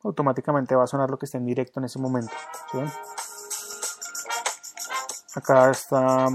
automáticamente 0.04 0.76
va 0.76 0.84
a 0.84 0.86
sonar 0.86 1.10
lo 1.10 1.18
que 1.18 1.26
esté 1.26 1.36
en 1.38 1.46
directo 1.46 1.80
en 1.80 1.86
ese 1.86 1.98
momento. 1.98 2.32
Acá 5.34 5.72
está 5.72 6.28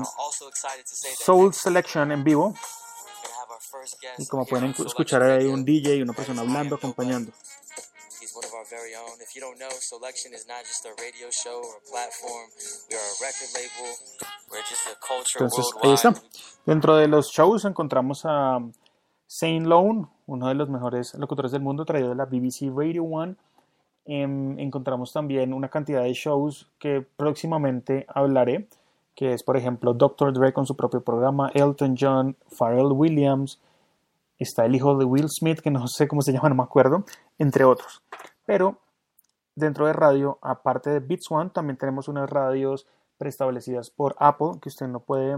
Soul 1.23 1.53
Selection 1.53 2.11
en 2.11 2.21
vivo. 2.21 2.53
Y 4.17 4.27
como 4.27 4.45
pueden 4.45 4.71
escuchar 4.71 5.23
hay 5.23 5.45
un 5.45 5.63
DJ 5.63 5.95
y 5.95 6.01
una 6.01 6.11
persona 6.11 6.41
hablando, 6.41 6.75
acompañando. 6.75 7.31
Very 8.69 8.95
own. 8.95 9.15
If 9.21 9.33
you 9.33 9.39
don't 9.39 9.57
know, 9.57 9.69
Selection 9.79 10.33
is 10.33 10.45
not 10.45 10.59
just 10.65 10.83
a 10.85 10.91
radio 11.01 11.29
show 11.31 11.63
or 11.63 11.77
a 11.77 11.89
platform. 11.89 12.51
We 12.89 12.97
are 12.97 12.99
a 12.99 13.15
record 13.23 13.47
label. 13.55 13.87
We're 14.51 14.61
just 14.67 14.85
a 14.91 14.95
culture 14.99 15.39
Entonces, 15.39 15.65
ahí 15.81 15.93
está. 15.93 16.09
worldwide. 16.09 16.65
Dentro 16.65 16.97
de 16.97 17.07
los 17.07 17.31
shows 17.31 17.63
encontramos 17.63 18.25
a 18.25 18.59
Zane 19.29 19.61
Lone, 19.61 20.07
uno 20.25 20.47
de 20.47 20.55
los 20.55 20.69
mejores 20.69 21.13
locutores 21.15 21.51
del 21.51 21.61
mundo, 21.61 21.85
traído 21.85 22.09
de 22.09 22.15
la 22.15 22.25
BBC 22.25 22.71
Radio 22.75 23.03
One. 23.03 23.35
Em, 24.05 24.57
encontramos 24.59 25.11
también 25.11 25.53
una 25.53 25.69
cantidad 25.69 26.03
de 26.03 26.13
shows 26.13 26.69
que 26.79 27.05
próximamente 27.17 28.05
hablaré, 28.07 28.69
que 29.15 29.33
es, 29.33 29.43
por 29.43 29.57
ejemplo, 29.57 29.93
Dr. 29.93 30.33
Dre 30.33 30.53
con 30.53 30.65
su 30.65 30.75
propio 30.75 31.01
programa, 31.01 31.51
Elton 31.53 31.95
John, 31.99 32.37
Pharrell 32.57 32.91
Williams, 32.93 33.59
está 34.39 34.65
el 34.65 34.75
hijo 34.75 34.95
de 34.97 35.05
Will 35.05 35.29
Smith, 35.29 35.59
que 35.59 35.71
no 35.71 35.87
sé 35.87 36.07
cómo 36.07 36.21
se 36.21 36.31
llama, 36.31 36.49
no 36.49 36.55
me 36.55 36.63
acuerdo, 36.63 37.03
entre 37.37 37.65
otros. 37.65 38.01
Pero 38.45 38.77
dentro 39.55 39.87
de 39.87 39.93
radio, 39.93 40.37
aparte 40.41 40.89
de 40.89 40.99
Beats 40.99 41.29
One, 41.29 41.49
también 41.49 41.77
tenemos 41.77 42.07
unas 42.07 42.29
radios 42.29 42.87
preestablecidas 43.17 43.89
por 43.89 44.15
Apple 44.19 44.59
que 44.61 44.69
usted 44.69 44.87
no 44.87 44.99
puede 44.99 45.37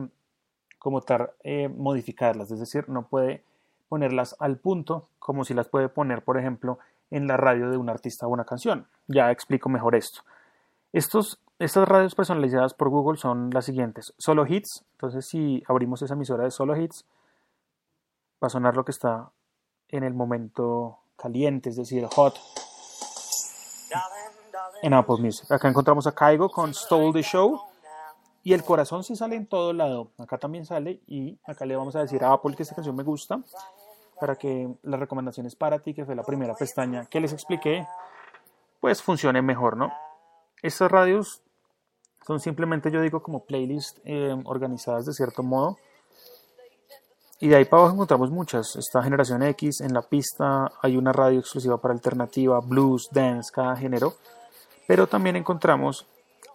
como 0.77 1.01
tal 1.01 1.31
eh, 1.43 1.69
modificarlas, 1.69 2.51
es 2.51 2.59
decir, 2.59 2.87
no 2.87 3.07
puede 3.07 3.43
ponerlas 3.89 4.35
al 4.39 4.57
punto 4.57 5.09
como 5.19 5.43
si 5.43 5.53
las 5.53 5.67
puede 5.67 5.89
poner, 5.89 6.23
por 6.23 6.37
ejemplo, 6.37 6.79
en 7.11 7.27
la 7.27 7.35
radio 7.35 7.69
de 7.69 7.77
un 7.77 7.89
artista 7.89 8.27
o 8.27 8.29
una 8.29 8.45
canción. 8.45 8.87
Ya 9.07 9.31
explico 9.31 9.67
mejor 9.67 9.95
esto. 9.95 10.21
Estos, 10.93 11.39
estas 11.59 11.87
radios 11.87 12.15
personalizadas 12.15 12.73
por 12.73 12.89
Google 12.89 13.17
son 13.17 13.49
las 13.49 13.65
siguientes. 13.65 14.13
Solo 14.17 14.45
Hits, 14.47 14.85
entonces 14.93 15.25
si 15.25 15.63
abrimos 15.67 16.01
esa 16.01 16.13
emisora 16.13 16.43
de 16.45 16.51
Solo 16.51 16.77
Hits, 16.77 17.05
va 18.41 18.47
a 18.47 18.49
sonar 18.49 18.75
lo 18.75 18.85
que 18.85 18.91
está 18.91 19.31
en 19.89 20.03
el 20.03 20.13
momento 20.13 20.99
caliente, 21.17 21.69
es 21.69 21.75
decir, 21.75 22.05
hot, 22.05 22.35
en 24.81 24.93
Apple 24.93 25.17
Music. 25.19 25.51
Acá 25.51 25.67
encontramos 25.67 26.07
a 26.07 26.13
Kaigo 26.13 26.49
con 26.49 26.73
Stole 26.73 27.13
the 27.13 27.21
Show. 27.21 27.59
Y 28.41 28.53
el 28.53 28.63
corazón 28.63 29.03
sí 29.03 29.15
sale 29.15 29.35
en 29.35 29.47
todo 29.47 29.73
lado. 29.73 30.11
Acá 30.17 30.37
también 30.37 30.65
sale. 30.65 31.01
Y 31.07 31.37
acá 31.43 31.65
le 31.65 31.75
vamos 31.75 31.95
a 31.95 31.99
decir 31.99 32.23
a 32.23 32.31
Apple 32.31 32.55
que 32.55 32.63
esta 32.63 32.75
canción 32.75 32.95
me 32.95 33.03
gusta. 33.03 33.39
Para 34.19 34.35
que 34.35 34.69
las 34.83 34.99
recomendaciones 34.99 35.55
para 35.55 35.79
ti, 35.79 35.93
que 35.93 36.05
fue 36.05 36.15
la 36.15 36.23
primera 36.23 36.53
pestaña 36.53 37.05
que 37.05 37.19
les 37.19 37.33
expliqué, 37.33 37.87
pues 38.79 39.01
funcione 39.01 39.41
mejor, 39.41 39.77
¿no? 39.77 39.91
Estas 40.61 40.91
radios 40.91 41.41
son 42.25 42.39
simplemente, 42.39 42.91
yo 42.91 43.01
digo, 43.01 43.23
como 43.23 43.45
playlists 43.45 44.01
eh, 44.03 44.35
organizadas 44.45 45.05
de 45.05 45.13
cierto 45.13 45.41
modo. 45.41 45.77
Y 47.39 47.47
de 47.47 47.55
ahí 47.55 47.65
para 47.65 47.81
abajo 47.81 47.95
encontramos 47.95 48.31
muchas. 48.31 48.75
Está 48.75 49.01
Generación 49.01 49.41
X, 49.43 49.79
en 49.81 49.93
la 49.93 50.01
pista 50.01 50.71
hay 50.81 50.97
una 50.97 51.13
radio 51.13 51.39
exclusiva 51.39 51.79
para 51.79 51.93
alternativa, 51.93 52.59
blues, 52.59 53.07
dance, 53.11 53.49
cada 53.53 53.75
género. 53.77 54.15
Pero 54.87 55.07
también 55.07 55.37
encontramos 55.37 56.05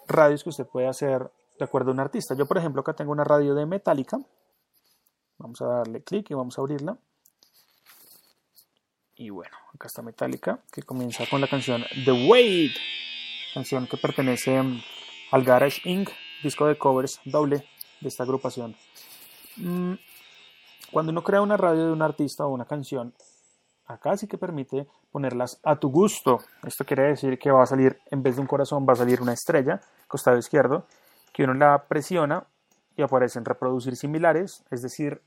radios 0.07 0.43
que 0.43 0.51
usted 0.51 0.67
puede 0.67 0.89
hacer 0.89 1.31
de 1.59 1.65
acuerdo 1.65 1.91
a 1.91 1.95
un 1.95 2.01
artista. 2.01 2.35
Yo, 2.35 2.47
por 2.47 2.59
ejemplo, 2.59 2.83
acá 2.83 2.93
tengo 2.93 3.13
una 3.13 3.25
radio 3.25 3.55
de 3.55 3.65
Metallica. 3.65 4.19
Vamos 5.39 5.63
a 5.63 5.67
darle 5.67 6.03
clic 6.03 6.31
y 6.31 6.35
vamos 6.35 6.59
a 6.59 6.61
abrirla. 6.61 6.99
Y 9.17 9.31
bueno, 9.31 9.57
acá 9.75 9.87
está 9.87 10.03
Metallica, 10.03 10.59
que 10.73 10.83
comienza 10.83 11.25
con 11.31 11.41
la 11.41 11.47
canción 11.47 11.85
The 12.05 12.29
Wait, 12.29 12.73
canción 13.55 13.87
que 13.87 13.97
pertenece 13.97 14.61
al 15.31 15.45
Garage 15.45 15.89
Inc., 15.89 16.11
disco 16.43 16.67
de 16.67 16.77
covers 16.77 17.21
doble 17.25 17.65
de 18.01 18.09
esta 18.09 18.25
agrupación. 18.25 18.75
Mm, 19.57 19.95
Cuando 20.91 21.13
uno 21.13 21.23
crea 21.23 21.41
una 21.41 21.57
radio 21.57 21.87
de 21.87 21.93
un 21.93 22.03
artista 22.03 22.45
o 22.45 22.51
una 22.51 22.65
canción, 22.65 23.15
acá 23.87 24.17
sí 24.17 24.27
que 24.27 24.39
permite 24.39 24.87
ponerlas 25.13 25.61
a 25.63 25.77
tu 25.77 25.91
gusto. 25.91 26.41
Esto 26.65 26.85
quiere 26.85 27.05
decir 27.05 27.39
que 27.39 27.51
va 27.51 27.63
a 27.63 27.67
salir, 27.67 28.01
en 28.11 28.23
vez 28.23 28.35
de 28.37 28.41
un 28.41 28.47
corazón, 28.47 28.87
va 28.89 28.95
a 28.95 28.97
salir 28.97 29.23
una 29.23 29.33
estrella, 29.33 29.81
costado 30.09 30.39
izquierdo, 30.39 30.87
que 31.33 31.45
uno 31.45 31.55
la 31.55 31.85
presiona 31.87 32.47
y 32.97 33.03
aparecen 33.03 33.45
reproducir 33.45 33.97
similares, 33.97 34.65
es 34.71 34.83
decir, 34.83 35.21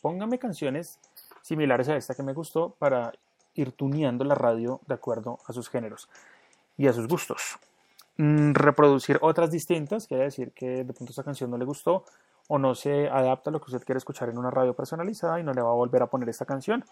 póngame 0.00 0.38
canciones 0.38 0.98
similares 1.42 1.88
a 1.88 1.96
esta 1.96 2.14
que 2.14 2.22
me 2.22 2.32
gustó 2.32 2.74
para 2.78 3.12
ir 3.54 3.72
tuneando 3.72 4.24
la 4.24 4.34
radio 4.34 4.80
de 4.86 4.94
acuerdo 4.94 5.38
a 5.46 5.52
sus 5.52 5.68
géneros 5.68 6.08
y 6.76 6.88
a 6.88 6.92
sus 6.92 7.08
gustos. 7.08 7.58
Mm, 8.18 8.52
reproducir 8.52 9.18
otras 9.22 9.50
distintas, 9.50 10.06
quiere 10.06 10.24
decir 10.24 10.52
que 10.52 10.84
de 10.84 10.92
pronto 10.92 11.10
esta 11.10 11.24
canción 11.24 11.50
no 11.50 11.56
le 11.56 11.64
gustó 11.64 12.04
o 12.48 12.58
no 12.58 12.74
se 12.74 13.08
adapta 13.08 13.50
a 13.50 13.52
lo 13.52 13.60
que 13.60 13.66
usted 13.66 13.84
quiere 13.84 13.98
escuchar 13.98 14.28
en 14.28 14.38
una 14.38 14.50
radio 14.50 14.74
personalizada 14.74 15.40
y 15.40 15.42
no 15.42 15.52
le 15.52 15.62
va 15.62 15.70
a 15.70 15.74
volver 15.74 16.02
a 16.02 16.06
poner 16.06 16.28
esta 16.28 16.44
canción. 16.44 16.84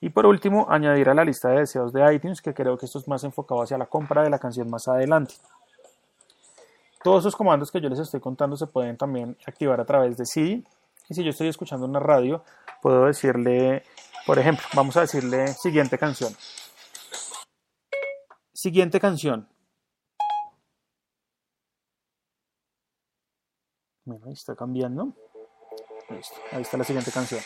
Y 0.00 0.08
por 0.10 0.26
último, 0.26 0.66
añadir 0.68 1.08
a 1.08 1.14
la 1.14 1.24
lista 1.24 1.48
de 1.50 1.60
deseos 1.60 1.92
de 1.92 2.14
iTunes, 2.14 2.40
que 2.40 2.54
creo 2.54 2.76
que 2.76 2.86
esto 2.86 2.98
es 2.98 3.06
más 3.06 3.22
enfocado 3.24 3.62
hacia 3.62 3.78
la 3.78 3.86
compra 3.86 4.22
de 4.22 4.30
la 4.30 4.38
canción 4.38 4.68
más 4.70 4.88
adelante. 4.88 5.34
Todos 7.02 7.22
esos 7.22 7.36
comandos 7.36 7.70
que 7.70 7.80
yo 7.80 7.88
les 7.88 7.98
estoy 7.98 8.20
contando 8.20 8.56
se 8.56 8.66
pueden 8.66 8.96
también 8.96 9.36
activar 9.46 9.80
a 9.80 9.84
través 9.84 10.16
de 10.16 10.24
CD. 10.24 10.64
Y 11.08 11.14
si 11.14 11.22
yo 11.22 11.30
estoy 11.30 11.48
escuchando 11.48 11.86
una 11.86 12.00
radio, 12.00 12.42
puedo 12.80 13.06
decirle, 13.06 13.84
por 14.26 14.38
ejemplo, 14.38 14.64
vamos 14.74 14.96
a 14.96 15.02
decirle 15.02 15.48
siguiente 15.54 15.98
canción. 15.98 16.36
Siguiente 18.52 19.00
canción. 19.00 19.48
Bueno, 24.04 24.26
ahí 24.26 24.32
está 24.32 24.54
cambiando. 24.54 25.14
Listo, 26.10 26.36
ahí 26.50 26.62
está 26.62 26.76
la 26.76 26.84
siguiente 26.84 27.10
canción. 27.10 27.40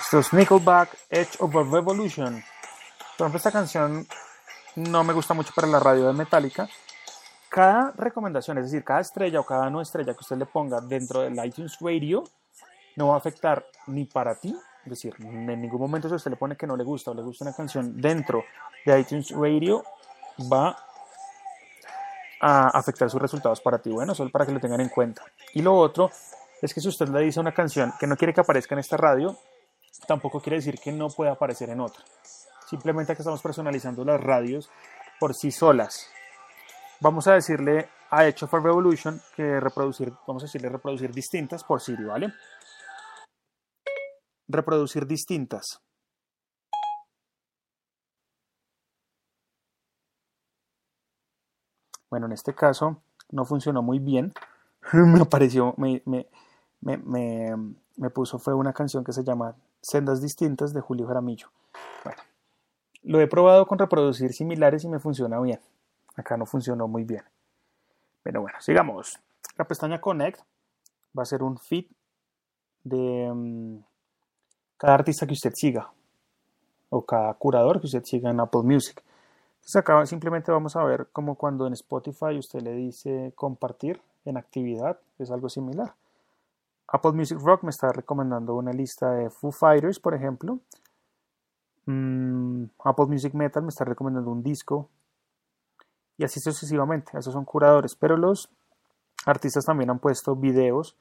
Esto 0.00 0.20
es 0.20 0.32
Nickelback, 0.32 0.96
Edge 1.10 1.36
of 1.40 1.54
a 1.56 1.62
Revolution. 1.64 2.42
Por 3.18 3.26
ejemplo, 3.26 3.36
esta 3.38 3.50
canción 3.50 4.06
no 4.76 5.02
me 5.04 5.12
gusta 5.12 5.34
mucho 5.34 5.52
para 5.54 5.66
la 5.66 5.80
radio 5.80 6.06
de 6.06 6.12
Metallica. 6.12 6.68
Cada 7.48 7.92
recomendación, 7.92 8.58
es 8.58 8.66
decir, 8.66 8.84
cada 8.84 9.00
estrella 9.00 9.40
o 9.40 9.46
cada 9.46 9.68
no 9.70 9.80
estrella 9.80 10.12
que 10.12 10.20
usted 10.20 10.36
le 10.36 10.46
ponga 10.46 10.80
dentro 10.80 11.22
del 11.22 11.44
iTunes 11.44 11.78
Radio 11.80 12.24
no 12.96 13.08
va 13.08 13.14
a 13.14 13.18
afectar 13.18 13.66
ni 13.86 14.04
para 14.04 14.34
ti, 14.34 14.56
es 14.84 14.90
decir, 14.90 15.14
en 15.18 15.46
ningún 15.60 15.80
momento 15.80 16.08
si 16.08 16.14
usted 16.14 16.30
le 16.30 16.36
pone 16.36 16.56
que 16.56 16.66
no 16.66 16.76
le 16.76 16.84
gusta 16.84 17.10
o 17.10 17.14
le 17.14 17.22
gusta 17.22 17.44
una 17.44 17.54
canción 17.54 18.00
dentro 18.00 18.44
de 18.84 19.00
iTunes 19.00 19.30
Radio, 19.30 19.84
va 20.52 20.76
a 22.40 22.68
afectar 22.68 23.10
sus 23.10 23.20
resultados 23.20 23.60
para 23.60 23.78
ti. 23.78 23.90
Bueno, 23.90 24.14
solo 24.14 24.30
para 24.30 24.46
que 24.46 24.52
lo 24.52 24.60
tengan 24.60 24.80
en 24.80 24.88
cuenta. 24.88 25.22
Y 25.54 25.62
lo 25.62 25.74
otro 25.74 26.10
es 26.60 26.72
que 26.72 26.80
si 26.80 26.88
usted 26.88 27.08
le 27.08 27.20
dice 27.20 27.40
una 27.40 27.52
canción 27.52 27.92
que 27.98 28.06
no 28.06 28.16
quiere 28.16 28.32
que 28.32 28.40
aparezca 28.40 28.74
en 28.74 28.80
esta 28.80 28.96
radio, 28.96 29.36
tampoco 30.06 30.40
quiere 30.40 30.56
decir 30.56 30.78
que 30.78 30.92
no 30.92 31.08
pueda 31.08 31.32
aparecer 31.32 31.70
en 31.70 31.80
otra. 31.80 32.04
Simplemente 32.68 33.14
que 33.14 33.22
estamos 33.22 33.42
personalizando 33.42 34.04
las 34.04 34.20
radios 34.20 34.70
por 35.18 35.34
sí 35.34 35.50
solas. 35.50 36.08
Vamos 37.00 37.26
a 37.26 37.34
decirle 37.34 37.88
a 38.10 38.28
of 38.28 38.54
a 38.54 38.60
Revolution 38.60 39.20
que 39.34 39.60
reproducir, 39.60 40.12
vamos 40.26 40.42
a 40.42 40.46
decirle 40.46 40.68
reproducir 40.68 41.12
distintas 41.12 41.64
por 41.64 41.80
Siri, 41.80 42.04
¿vale? 42.04 42.32
Reproducir 44.48 45.06
distintas. 45.06 45.80
Bueno, 52.08 52.26
en 52.26 52.32
este 52.32 52.54
caso 52.54 53.02
no 53.30 53.44
funcionó 53.44 53.82
muy 53.82 53.98
bien. 53.98 54.32
me 54.92 55.20
apareció, 55.20 55.74
me, 55.76 56.02
me, 56.06 56.26
me, 56.80 57.56
me, 57.96 58.10
puso, 58.10 58.38
fue 58.38 58.54
una 58.54 58.72
canción 58.72 59.04
que 59.04 59.12
se 59.12 59.24
llama 59.24 59.56
Sendas 59.82 60.20
Distintas 60.20 60.72
de 60.72 60.80
Julio 60.80 61.06
Jaramillo. 61.06 61.48
Bueno, 62.04 62.22
lo 63.02 63.20
he 63.20 63.26
probado 63.26 63.66
con 63.66 63.78
reproducir 63.78 64.32
similares 64.32 64.84
y 64.84 64.88
me 64.88 65.00
funciona 65.00 65.40
bien. 65.40 65.60
Acá 66.14 66.36
no 66.36 66.46
funcionó 66.46 66.88
muy 66.88 67.04
bien. 67.04 67.22
Pero 68.22 68.40
bueno, 68.40 68.58
sigamos. 68.60 69.18
La 69.58 69.66
pestaña 69.66 70.00
Connect 70.00 70.40
va 71.16 71.22
a 71.22 71.26
ser 71.26 71.42
un 71.42 71.58
feed 71.58 71.86
de 72.84 73.30
um, 73.30 73.82
cada 74.76 74.94
artista 74.94 75.26
que 75.26 75.32
usted 75.32 75.52
siga 75.54 75.90
o 76.90 77.04
cada 77.04 77.34
curador 77.34 77.80
que 77.80 77.86
usted 77.86 78.04
siga 78.04 78.30
en 78.30 78.40
Apple 78.40 78.62
Music. 78.62 79.02
Entonces 79.56 79.76
acá 79.76 80.06
simplemente 80.06 80.52
vamos 80.52 80.76
a 80.76 80.84
ver 80.84 81.08
como 81.12 81.34
cuando 81.34 81.66
en 81.66 81.72
Spotify 81.72 82.38
usted 82.38 82.60
le 82.62 82.72
dice 82.72 83.32
compartir 83.34 84.00
en 84.24 84.36
actividad, 84.36 84.98
es 85.18 85.30
algo 85.30 85.48
similar. 85.48 85.94
Apple 86.88 87.12
Music 87.12 87.38
Rock 87.40 87.64
me 87.64 87.70
está 87.70 87.90
recomendando 87.92 88.54
una 88.54 88.72
lista 88.72 89.10
de 89.10 89.30
Foo 89.30 89.50
Fighters, 89.50 89.98
por 89.98 90.14
ejemplo. 90.14 90.60
Mm, 91.86 92.64
Apple 92.84 93.06
Music 93.06 93.34
Metal 93.34 93.62
me 93.62 93.70
está 93.70 93.84
recomendando 93.84 94.30
un 94.30 94.42
disco. 94.42 94.88
Y 96.16 96.24
así 96.24 96.38
sucesivamente. 96.38 97.18
Esos 97.18 97.32
son 97.32 97.44
curadores. 97.44 97.96
Pero 97.96 98.16
los 98.16 98.48
artistas 99.26 99.64
también 99.64 99.90
han 99.90 99.98
puesto 99.98 100.36
videos, 100.36 100.96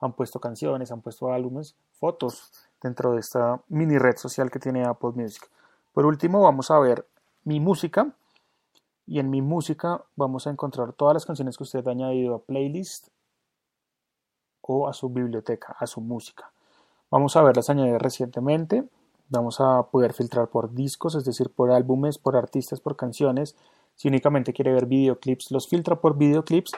han 0.00 0.14
puesto 0.14 0.40
canciones, 0.40 0.90
han 0.90 1.02
puesto 1.02 1.30
álbumes, 1.30 1.76
fotos 1.92 2.50
dentro 2.86 3.12
de 3.12 3.20
esta 3.20 3.60
mini 3.68 3.98
red 3.98 4.16
social 4.16 4.50
que 4.50 4.58
tiene 4.58 4.84
Apple 4.84 5.10
Music. 5.14 5.48
Por 5.92 6.06
último, 6.06 6.40
vamos 6.42 6.70
a 6.70 6.78
ver 6.78 7.06
mi 7.44 7.60
música. 7.60 8.14
Y 9.08 9.20
en 9.20 9.30
mi 9.30 9.40
música 9.40 10.02
vamos 10.16 10.46
a 10.46 10.50
encontrar 10.50 10.92
todas 10.92 11.14
las 11.14 11.26
canciones 11.26 11.56
que 11.56 11.62
usted 11.62 11.86
ha 11.86 11.92
añadido 11.92 12.34
a 12.34 12.42
playlist 12.42 13.08
o 14.62 14.88
a 14.88 14.92
su 14.92 15.08
biblioteca, 15.08 15.76
a 15.78 15.86
su 15.86 16.00
música. 16.00 16.50
Vamos 17.08 17.36
a 17.36 17.42
verlas 17.42 17.70
añadidas 17.70 18.02
recientemente. 18.02 18.88
Vamos 19.28 19.60
a 19.60 19.84
poder 19.84 20.12
filtrar 20.12 20.48
por 20.48 20.72
discos, 20.74 21.14
es 21.14 21.24
decir, 21.24 21.50
por 21.50 21.70
álbumes, 21.70 22.18
por 22.18 22.36
artistas, 22.36 22.80
por 22.80 22.96
canciones. 22.96 23.56
Si 23.94 24.08
únicamente 24.08 24.52
quiere 24.52 24.72
ver 24.72 24.86
videoclips, 24.86 25.52
los 25.52 25.68
filtra 25.68 26.00
por 26.00 26.16
videoclips, 26.16 26.72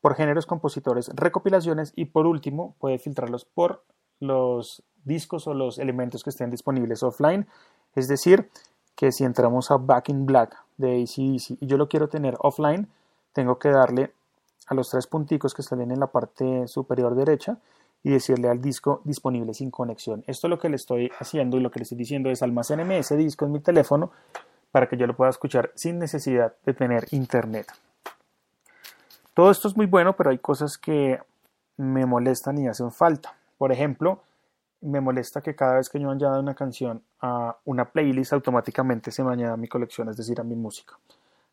por 0.00 0.14
géneros, 0.14 0.46
compositores, 0.46 1.10
recopilaciones 1.14 1.92
y 1.96 2.06
por 2.06 2.26
último 2.26 2.76
puede 2.78 2.98
filtrarlos 2.98 3.44
por 3.44 3.84
los 4.20 4.82
discos 5.04 5.46
o 5.46 5.54
los 5.54 5.78
elementos 5.78 6.22
que 6.22 6.30
estén 6.30 6.50
disponibles 6.50 7.02
offline. 7.02 7.46
Es 7.94 8.08
decir, 8.08 8.48
que 8.96 9.12
si 9.12 9.24
entramos 9.24 9.70
a 9.70 9.76
Back 9.76 10.08
in 10.08 10.26
Black 10.26 10.56
de 10.76 11.02
ACDC 11.02 11.62
y 11.62 11.66
yo 11.66 11.76
lo 11.76 11.88
quiero 11.88 12.08
tener 12.08 12.36
offline, 12.40 12.88
tengo 13.32 13.58
que 13.58 13.70
darle 13.70 14.12
a 14.68 14.74
los 14.74 14.88
tres 14.90 15.06
punticos 15.06 15.54
que 15.54 15.62
salen 15.62 15.90
en 15.90 16.00
la 16.00 16.06
parte 16.06 16.66
superior 16.68 17.14
derecha 17.14 17.58
y 18.02 18.10
decirle 18.10 18.48
al 18.48 18.60
disco 18.60 19.00
disponible 19.04 19.54
sin 19.54 19.70
conexión. 19.70 20.24
Esto 20.26 20.46
es 20.46 20.50
lo 20.50 20.58
que 20.58 20.68
le 20.68 20.76
estoy 20.76 21.10
haciendo 21.18 21.56
y 21.56 21.60
lo 21.60 21.70
que 21.70 21.80
le 21.80 21.84
estoy 21.84 21.98
diciendo 21.98 22.30
es 22.30 22.42
almacéneme 22.42 22.98
ese 22.98 23.16
disco 23.16 23.44
en 23.44 23.52
mi 23.52 23.60
teléfono 23.60 24.10
para 24.70 24.88
que 24.88 24.96
yo 24.96 25.06
lo 25.06 25.16
pueda 25.16 25.30
escuchar 25.30 25.72
sin 25.74 25.98
necesidad 25.98 26.54
de 26.64 26.74
tener 26.74 27.06
internet. 27.12 27.66
Todo 29.32 29.50
esto 29.50 29.68
es 29.68 29.76
muy 29.76 29.86
bueno, 29.86 30.14
pero 30.16 30.30
hay 30.30 30.38
cosas 30.38 30.78
que 30.78 31.18
me 31.76 32.06
molestan 32.06 32.58
y 32.58 32.68
hacen 32.68 32.92
falta. 32.92 33.34
Por 33.58 33.72
ejemplo, 33.72 34.20
me 34.84 35.00
molesta 35.00 35.40
que 35.40 35.56
cada 35.56 35.76
vez 35.76 35.88
que 35.88 35.98
yo 35.98 36.10
añada 36.10 36.38
una 36.38 36.54
canción 36.54 37.02
a 37.20 37.56
una 37.64 37.90
playlist 37.90 38.34
automáticamente 38.34 39.10
se 39.10 39.24
me 39.24 39.32
añada 39.32 39.54
a 39.54 39.56
mi 39.56 39.66
colección, 39.66 40.08
es 40.08 40.16
decir, 40.16 40.40
a 40.40 40.44
mi 40.44 40.54
música. 40.54 40.98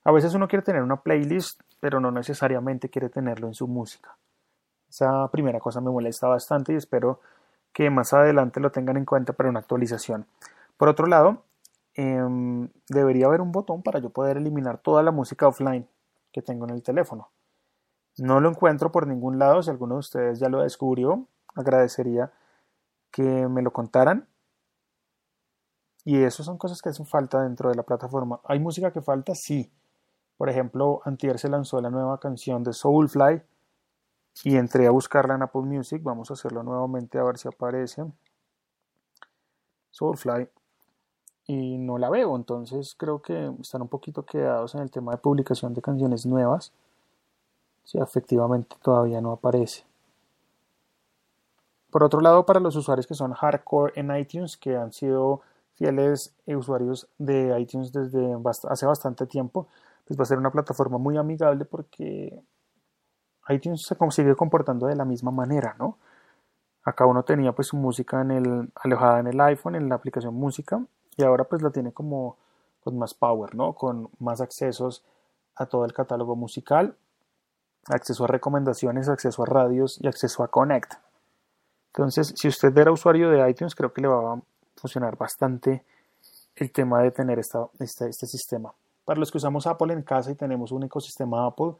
A 0.03 0.11
veces 0.11 0.33
uno 0.33 0.47
quiere 0.47 0.63
tener 0.63 0.83
una 0.83 1.01
playlist, 1.01 1.61
pero 1.79 1.99
no 1.99 2.11
necesariamente 2.11 2.89
quiere 2.89 3.09
tenerlo 3.09 3.47
en 3.47 3.53
su 3.53 3.67
música. 3.67 4.17
Esa 4.89 5.27
primera 5.29 5.59
cosa 5.59 5.79
me 5.79 5.89
molesta 5.89 6.27
bastante 6.27 6.73
y 6.73 6.75
espero 6.75 7.21
que 7.71 7.89
más 7.89 8.11
adelante 8.13 8.59
lo 8.59 8.71
tengan 8.71 8.97
en 8.97 9.05
cuenta 9.05 9.31
para 9.33 9.49
una 9.49 9.59
actualización. 9.59 10.25
Por 10.75 10.89
otro 10.89 11.07
lado, 11.07 11.43
em, 11.93 12.67
debería 12.89 13.27
haber 13.27 13.39
un 13.39 13.51
botón 13.51 13.81
para 13.81 13.99
yo 13.99 14.09
poder 14.09 14.37
eliminar 14.37 14.79
toda 14.79 15.03
la 15.03 15.11
música 15.11 15.47
offline 15.47 15.87
que 16.33 16.41
tengo 16.41 16.65
en 16.65 16.71
el 16.71 16.83
teléfono. 16.83 17.29
No 18.17 18.41
lo 18.41 18.49
encuentro 18.49 18.91
por 18.91 19.07
ningún 19.07 19.39
lado. 19.39 19.63
Si 19.63 19.69
alguno 19.69 19.95
de 19.95 19.99
ustedes 19.99 20.39
ya 20.39 20.49
lo 20.49 20.61
descubrió, 20.61 21.27
agradecería 21.55 22.31
que 23.11 23.21
me 23.21 23.61
lo 23.61 23.71
contaran. 23.71 24.27
Y 26.03 26.23
eso 26.23 26.43
son 26.43 26.57
cosas 26.57 26.81
que 26.81 26.89
hacen 26.89 27.05
falta 27.05 27.43
dentro 27.43 27.69
de 27.69 27.75
la 27.75 27.83
plataforma. 27.83 28.39
¿Hay 28.45 28.59
música 28.59 28.91
que 28.91 29.01
falta? 29.01 29.35
Sí. 29.35 29.71
Por 30.37 30.49
ejemplo, 30.49 31.01
Antier 31.05 31.37
se 31.37 31.49
lanzó 31.49 31.79
la 31.81 31.91
nueva 31.91 32.19
canción 32.19 32.63
de 32.63 32.73
Soulfly 32.73 33.43
y 34.43 34.55
entré 34.55 34.87
a 34.87 34.91
buscarla 34.91 35.35
en 35.35 35.43
Apple 35.43 35.61
Music. 35.61 36.01
Vamos 36.01 36.31
a 36.31 36.33
hacerlo 36.33 36.63
nuevamente 36.63 37.19
a 37.19 37.23
ver 37.23 37.37
si 37.37 37.47
aparece. 37.47 38.03
Soulfly. 39.91 40.49
Y 41.45 41.77
no 41.77 41.97
la 41.97 42.09
veo, 42.09 42.35
entonces 42.35 42.95
creo 42.97 43.21
que 43.21 43.51
están 43.59 43.81
un 43.81 43.89
poquito 43.89 44.25
quedados 44.25 44.73
en 44.73 44.81
el 44.81 44.89
tema 44.89 45.11
de 45.11 45.17
publicación 45.17 45.73
de 45.73 45.81
canciones 45.81 46.25
nuevas. 46.25 46.71
Si 47.83 47.99
efectivamente 47.99 48.75
todavía 48.81 49.21
no 49.21 49.33
aparece. 49.33 49.90
Por 51.91 52.03
otro 52.03 52.21
lado, 52.21 52.45
para 52.45 52.59
los 52.59 52.75
usuarios 52.75 53.05
que 53.05 53.13
son 53.13 53.33
hardcore 53.33 53.93
en 53.95 54.15
iTunes, 54.15 54.57
que 54.57 54.77
han 54.77 54.93
sido 54.93 55.41
fieles 55.75 56.33
usuarios 56.47 57.07
de 57.17 57.59
iTunes 57.59 57.91
desde 57.91 58.37
hace 58.69 58.85
bastante 58.85 59.25
tiempo, 59.25 59.67
pues 60.05 60.19
va 60.19 60.23
a 60.23 60.25
ser 60.25 60.37
una 60.37 60.51
plataforma 60.51 60.97
muy 60.97 61.17
amigable 61.17 61.65
porque 61.65 62.41
iTunes 63.49 63.81
se 63.81 63.95
sigue 64.11 64.35
comportando 64.35 64.87
de 64.87 64.95
la 64.95 65.05
misma 65.05 65.31
manera, 65.31 65.75
¿no? 65.77 65.97
Acá 66.83 67.05
uno 67.05 67.23
tenía 67.23 67.51
pues 67.51 67.67
su 67.67 67.77
música 67.77 68.25
alojada 68.75 69.19
en 69.19 69.27
el 69.27 69.41
iPhone, 69.41 69.75
en 69.75 69.89
la 69.89 69.95
aplicación 69.95 70.33
música, 70.33 70.83
y 71.17 71.23
ahora 71.23 71.43
pues 71.43 71.61
la 71.61 71.71
tiene 71.71 71.91
como 71.91 72.37
con 72.83 72.97
más 72.97 73.13
power, 73.13 73.53
¿no? 73.55 73.73
Con 73.73 74.09
más 74.19 74.41
accesos 74.41 75.03
a 75.55 75.65
todo 75.65 75.85
el 75.85 75.93
catálogo 75.93 76.35
musical, 76.35 76.95
acceso 77.87 78.23
a 78.23 78.27
recomendaciones, 78.27 79.09
acceso 79.09 79.43
a 79.43 79.45
radios 79.45 79.99
y 80.01 80.07
acceso 80.07 80.43
a 80.43 80.47
Connect. 80.47 80.93
Entonces, 81.93 82.33
si 82.35 82.47
usted 82.47 82.75
era 82.77 82.91
usuario 82.91 83.29
de 83.29 83.49
iTunes, 83.49 83.75
creo 83.75 83.91
que 83.91 84.01
le 84.01 84.07
va 84.07 84.33
a 84.33 84.41
funcionar 84.75 85.17
bastante 85.17 85.83
el 86.55 86.71
tema 86.71 87.01
de 87.01 87.11
tener 87.11 87.39
esta, 87.39 87.67
este 87.79 88.27
sistema. 88.27 88.73
Para 89.03 89.19
los 89.19 89.31
que 89.31 89.37
usamos 89.37 89.67
Apple 89.67 89.93
en 89.93 90.03
casa 90.03 90.31
y 90.31 90.35
tenemos 90.35 90.71
un 90.71 90.83
ecosistema 90.83 91.45
Apple, 91.45 91.73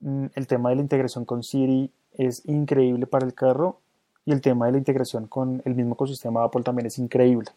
mm, 0.00 0.26
el 0.34 0.46
tema 0.46 0.70
de 0.70 0.76
la 0.76 0.82
integración 0.82 1.24
con 1.24 1.42
Siri 1.42 1.90
es 2.12 2.46
increíble 2.46 3.06
para 3.06 3.24
el 3.24 3.34
carro 3.34 3.80
y 4.24 4.32
el 4.32 4.40
tema 4.40 4.66
de 4.66 4.72
la 4.72 4.78
integración 4.78 5.26
con 5.28 5.62
el 5.64 5.74
mismo 5.74 5.94
ecosistema 5.94 6.44
Apple 6.44 6.62
también 6.62 6.86
es 6.86 6.98
increíble. 6.98 7.50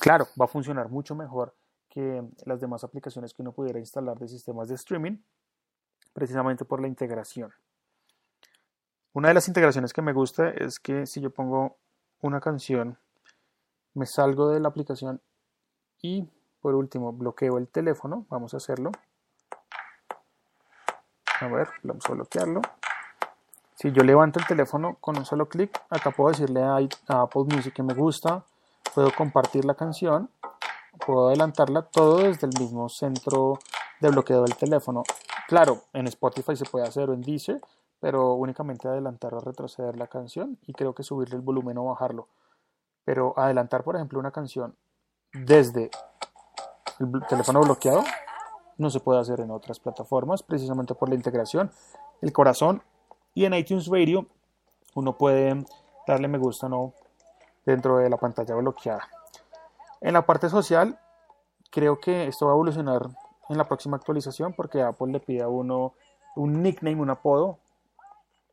Claro, 0.00 0.26
va 0.40 0.44
a 0.44 0.48
funcionar 0.48 0.88
mucho 0.88 1.14
mejor 1.14 1.54
que 1.88 2.22
las 2.44 2.60
demás 2.60 2.84
aplicaciones 2.84 3.32
que 3.32 3.42
uno 3.42 3.52
pudiera 3.52 3.78
instalar 3.78 4.18
de 4.18 4.28
sistemas 4.28 4.68
de 4.68 4.74
streaming, 4.74 5.16
precisamente 6.12 6.64
por 6.64 6.80
la 6.80 6.88
integración. 6.88 7.50
Una 9.16 9.28
de 9.28 9.34
las 9.34 9.48
integraciones 9.48 9.94
que 9.94 10.02
me 10.02 10.12
gusta 10.12 10.50
es 10.50 10.78
que 10.78 11.06
si 11.06 11.22
yo 11.22 11.30
pongo 11.30 11.78
una 12.20 12.38
canción, 12.38 12.98
me 13.94 14.04
salgo 14.04 14.50
de 14.50 14.60
la 14.60 14.68
aplicación 14.68 15.22
y 16.02 16.28
por 16.60 16.74
último, 16.74 17.14
bloqueo 17.14 17.56
el 17.56 17.66
teléfono. 17.66 18.26
Vamos 18.28 18.52
a 18.52 18.58
hacerlo. 18.58 18.92
A 21.40 21.48
ver, 21.48 21.66
vamos 21.82 22.04
a 22.10 22.12
bloquearlo. 22.12 22.60
Si 23.74 23.90
yo 23.90 24.02
levanto 24.02 24.38
el 24.38 24.46
teléfono 24.46 24.98
con 25.00 25.16
un 25.16 25.24
solo 25.24 25.48
clic, 25.48 25.80
acá 25.88 26.10
puedo 26.10 26.32
decirle 26.32 26.62
a, 26.62 26.76
Apple 27.22 27.44
Music 27.44 27.72
que 27.72 27.82
me 27.82 27.94
gusta, 27.94 28.44
puedo 28.94 29.10
compartir 29.12 29.64
la 29.64 29.76
canción, 29.76 30.28
puedo 31.06 31.28
adelantarla 31.28 31.80
todo 31.80 32.18
desde 32.18 32.48
el 32.48 32.52
mismo 32.60 32.90
centro 32.90 33.60
de 33.98 34.10
bloqueo 34.10 34.42
del 34.42 34.56
teléfono. 34.56 35.04
Claro, 35.48 35.84
en 35.94 36.06
Spotify 36.08 36.54
se 36.54 36.66
puede 36.66 36.86
hacer 36.86 37.08
o 37.08 37.14
en 37.14 37.22
Deezer, 37.22 37.62
pero 38.00 38.34
únicamente 38.34 38.88
adelantar 38.88 39.34
o 39.34 39.40
retroceder 39.40 39.96
la 39.96 40.06
canción 40.06 40.58
y 40.66 40.72
creo 40.72 40.94
que 40.94 41.02
subirle 41.02 41.36
el 41.36 41.42
volumen 41.42 41.78
o 41.78 41.84
bajarlo. 41.86 42.28
Pero 43.04 43.38
adelantar, 43.38 43.84
por 43.84 43.96
ejemplo, 43.96 44.18
una 44.18 44.30
canción 44.30 44.76
desde 45.32 45.90
el 47.00 47.26
teléfono 47.28 47.60
bloqueado 47.60 48.02
no 48.78 48.90
se 48.90 49.00
puede 49.00 49.20
hacer 49.20 49.40
en 49.40 49.50
otras 49.50 49.80
plataformas 49.80 50.42
precisamente 50.42 50.94
por 50.94 51.08
la 51.08 51.14
integración, 51.14 51.70
el 52.20 52.32
corazón 52.32 52.82
y 53.34 53.44
en 53.44 53.54
iTunes 53.54 53.88
Radio 53.88 54.26
uno 54.94 55.16
puede 55.16 55.64
darle 56.06 56.28
me 56.28 56.38
gusta 56.38 56.68
no 56.68 56.92
dentro 57.64 57.98
de 57.98 58.08
la 58.08 58.16
pantalla 58.16 58.54
bloqueada. 58.54 59.08
En 60.00 60.14
la 60.14 60.24
parte 60.24 60.48
social 60.48 60.98
creo 61.70 61.98
que 61.98 62.26
esto 62.26 62.46
va 62.46 62.52
a 62.52 62.54
evolucionar 62.54 63.08
en 63.48 63.58
la 63.58 63.64
próxima 63.64 63.96
actualización 63.96 64.54
porque 64.54 64.82
Apple 64.82 65.12
le 65.12 65.20
pide 65.20 65.42
a 65.42 65.48
uno 65.48 65.94
un 66.36 66.62
nickname, 66.62 67.00
un 67.00 67.10
apodo. 67.10 67.58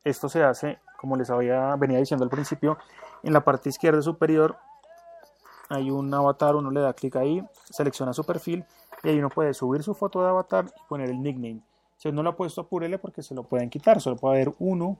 Esto 0.04 0.28
se 0.28 0.44
hace, 0.44 0.80
como 0.98 1.16
les 1.16 1.30
había 1.30 1.76
venía 1.76 1.98
diciendo 1.98 2.24
al 2.24 2.30
principio, 2.30 2.78
en 3.24 3.34
la 3.34 3.44
parte 3.44 3.70
izquierda 3.70 4.02
superior 4.02 4.58
hay 5.70 5.90
un 5.90 6.14
avatar, 6.14 6.56
uno 6.56 6.72
le 6.72 6.82
da 6.82 6.94
clic 6.94 7.16
ahí, 7.16 7.44
selecciona 7.70 8.14
su 8.14 8.26
perfil 8.26 8.66
y 9.02 9.10
ahí 9.10 9.20
uno 9.20 9.30
puede 9.30 9.54
subir 9.54 9.82
su 9.82 9.94
foto 9.94 10.22
de 10.22 10.30
avatar 10.30 10.66
y 10.66 10.88
poner 10.88 11.10
el 11.10 11.22
nickname. 11.22 11.62
Si 11.98 12.12
no 12.12 12.22
lo 12.22 12.32
ha 12.32 12.36
puesto, 12.36 12.62
apúrele 12.62 12.98
porque 13.00 13.24
se 13.24 13.34
lo 13.34 13.44
pueden 13.44 13.70
quitar, 13.70 14.02
solo 14.02 14.18
puede 14.18 14.36
haber 14.36 14.54
uno, 14.60 14.98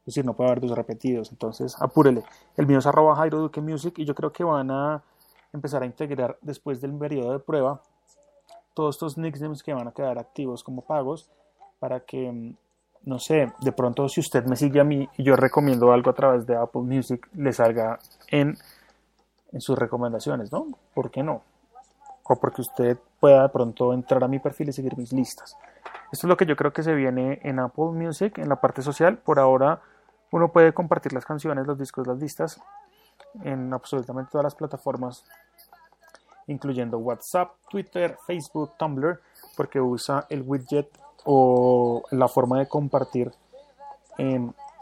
es 0.00 0.06
decir, 0.06 0.24
no 0.24 0.34
puede 0.34 0.50
haber 0.50 0.60
dos 0.60 0.72
repetidos, 0.72 1.30
entonces 1.30 1.74
apúrele. 1.80 2.22
El 2.56 2.66
mío 2.66 2.78
es 2.78 2.86
arroba 2.86 3.16
Jairo 3.16 3.50
Music 3.62 3.98
y 3.98 4.04
yo 4.04 4.14
creo 4.14 4.32
que 4.32 4.44
van 4.44 4.70
a 4.70 5.02
empezar 5.52 5.82
a 5.82 5.86
integrar 5.86 6.38
después 6.42 6.80
del 6.80 6.92
periodo 6.92 7.32
de 7.32 7.38
prueba 7.38 7.80
todos 8.74 8.96
estos 8.96 9.18
nicknames 9.18 9.62
que 9.62 9.72
van 9.72 9.88
a 9.88 9.92
quedar 9.92 10.18
activos 10.18 10.62
como 10.62 10.82
pagos 10.82 11.30
para 11.78 12.00
que 12.00 12.54
no 13.04 13.18
sé, 13.18 13.52
de 13.60 13.72
pronto 13.72 14.08
si 14.08 14.20
usted 14.20 14.44
me 14.44 14.56
sigue 14.56 14.80
a 14.80 14.84
mí 14.84 15.08
y 15.16 15.22
yo 15.22 15.36
recomiendo 15.36 15.92
algo 15.92 16.10
a 16.10 16.14
través 16.14 16.46
de 16.46 16.56
Apple 16.56 16.82
Music, 16.82 17.28
le 17.34 17.52
salga 17.52 17.98
en 18.28 18.56
en 19.52 19.60
sus 19.60 19.78
recomendaciones, 19.78 20.52
¿no? 20.52 20.66
¿Por 20.94 21.10
qué 21.10 21.22
no? 21.22 21.42
O 22.24 22.36
porque 22.36 22.60
usted 22.60 22.98
pueda 23.18 23.42
de 23.42 23.48
pronto 23.48 23.92
entrar 23.92 24.22
a 24.22 24.28
mi 24.28 24.38
perfil 24.38 24.68
y 24.68 24.72
seguir 24.72 24.96
mis 24.96 25.12
listas. 25.12 25.56
Esto 26.12 26.26
es 26.26 26.28
lo 26.28 26.36
que 26.36 26.46
yo 26.46 26.56
creo 26.56 26.72
que 26.72 26.82
se 26.82 26.94
viene 26.94 27.40
en 27.42 27.58
Apple 27.58 27.90
Music, 27.92 28.38
en 28.38 28.48
la 28.48 28.60
parte 28.60 28.82
social. 28.82 29.18
Por 29.18 29.38
ahora 29.38 29.80
uno 30.30 30.52
puede 30.52 30.72
compartir 30.72 31.12
las 31.12 31.24
canciones, 31.24 31.66
los 31.66 31.78
discos, 31.78 32.06
las 32.06 32.18
listas 32.18 32.60
en 33.42 33.72
absolutamente 33.72 34.30
todas 34.30 34.44
las 34.44 34.54
plataformas, 34.54 35.24
incluyendo 36.46 36.98
WhatsApp, 36.98 37.52
Twitter, 37.68 38.16
Facebook, 38.26 38.76
Tumblr, 38.76 39.20
porque 39.56 39.80
usa 39.80 40.26
el 40.28 40.42
widget 40.42 40.88
o 41.24 42.02
la 42.10 42.28
forma 42.28 42.58
de 42.58 42.68
compartir 42.68 43.32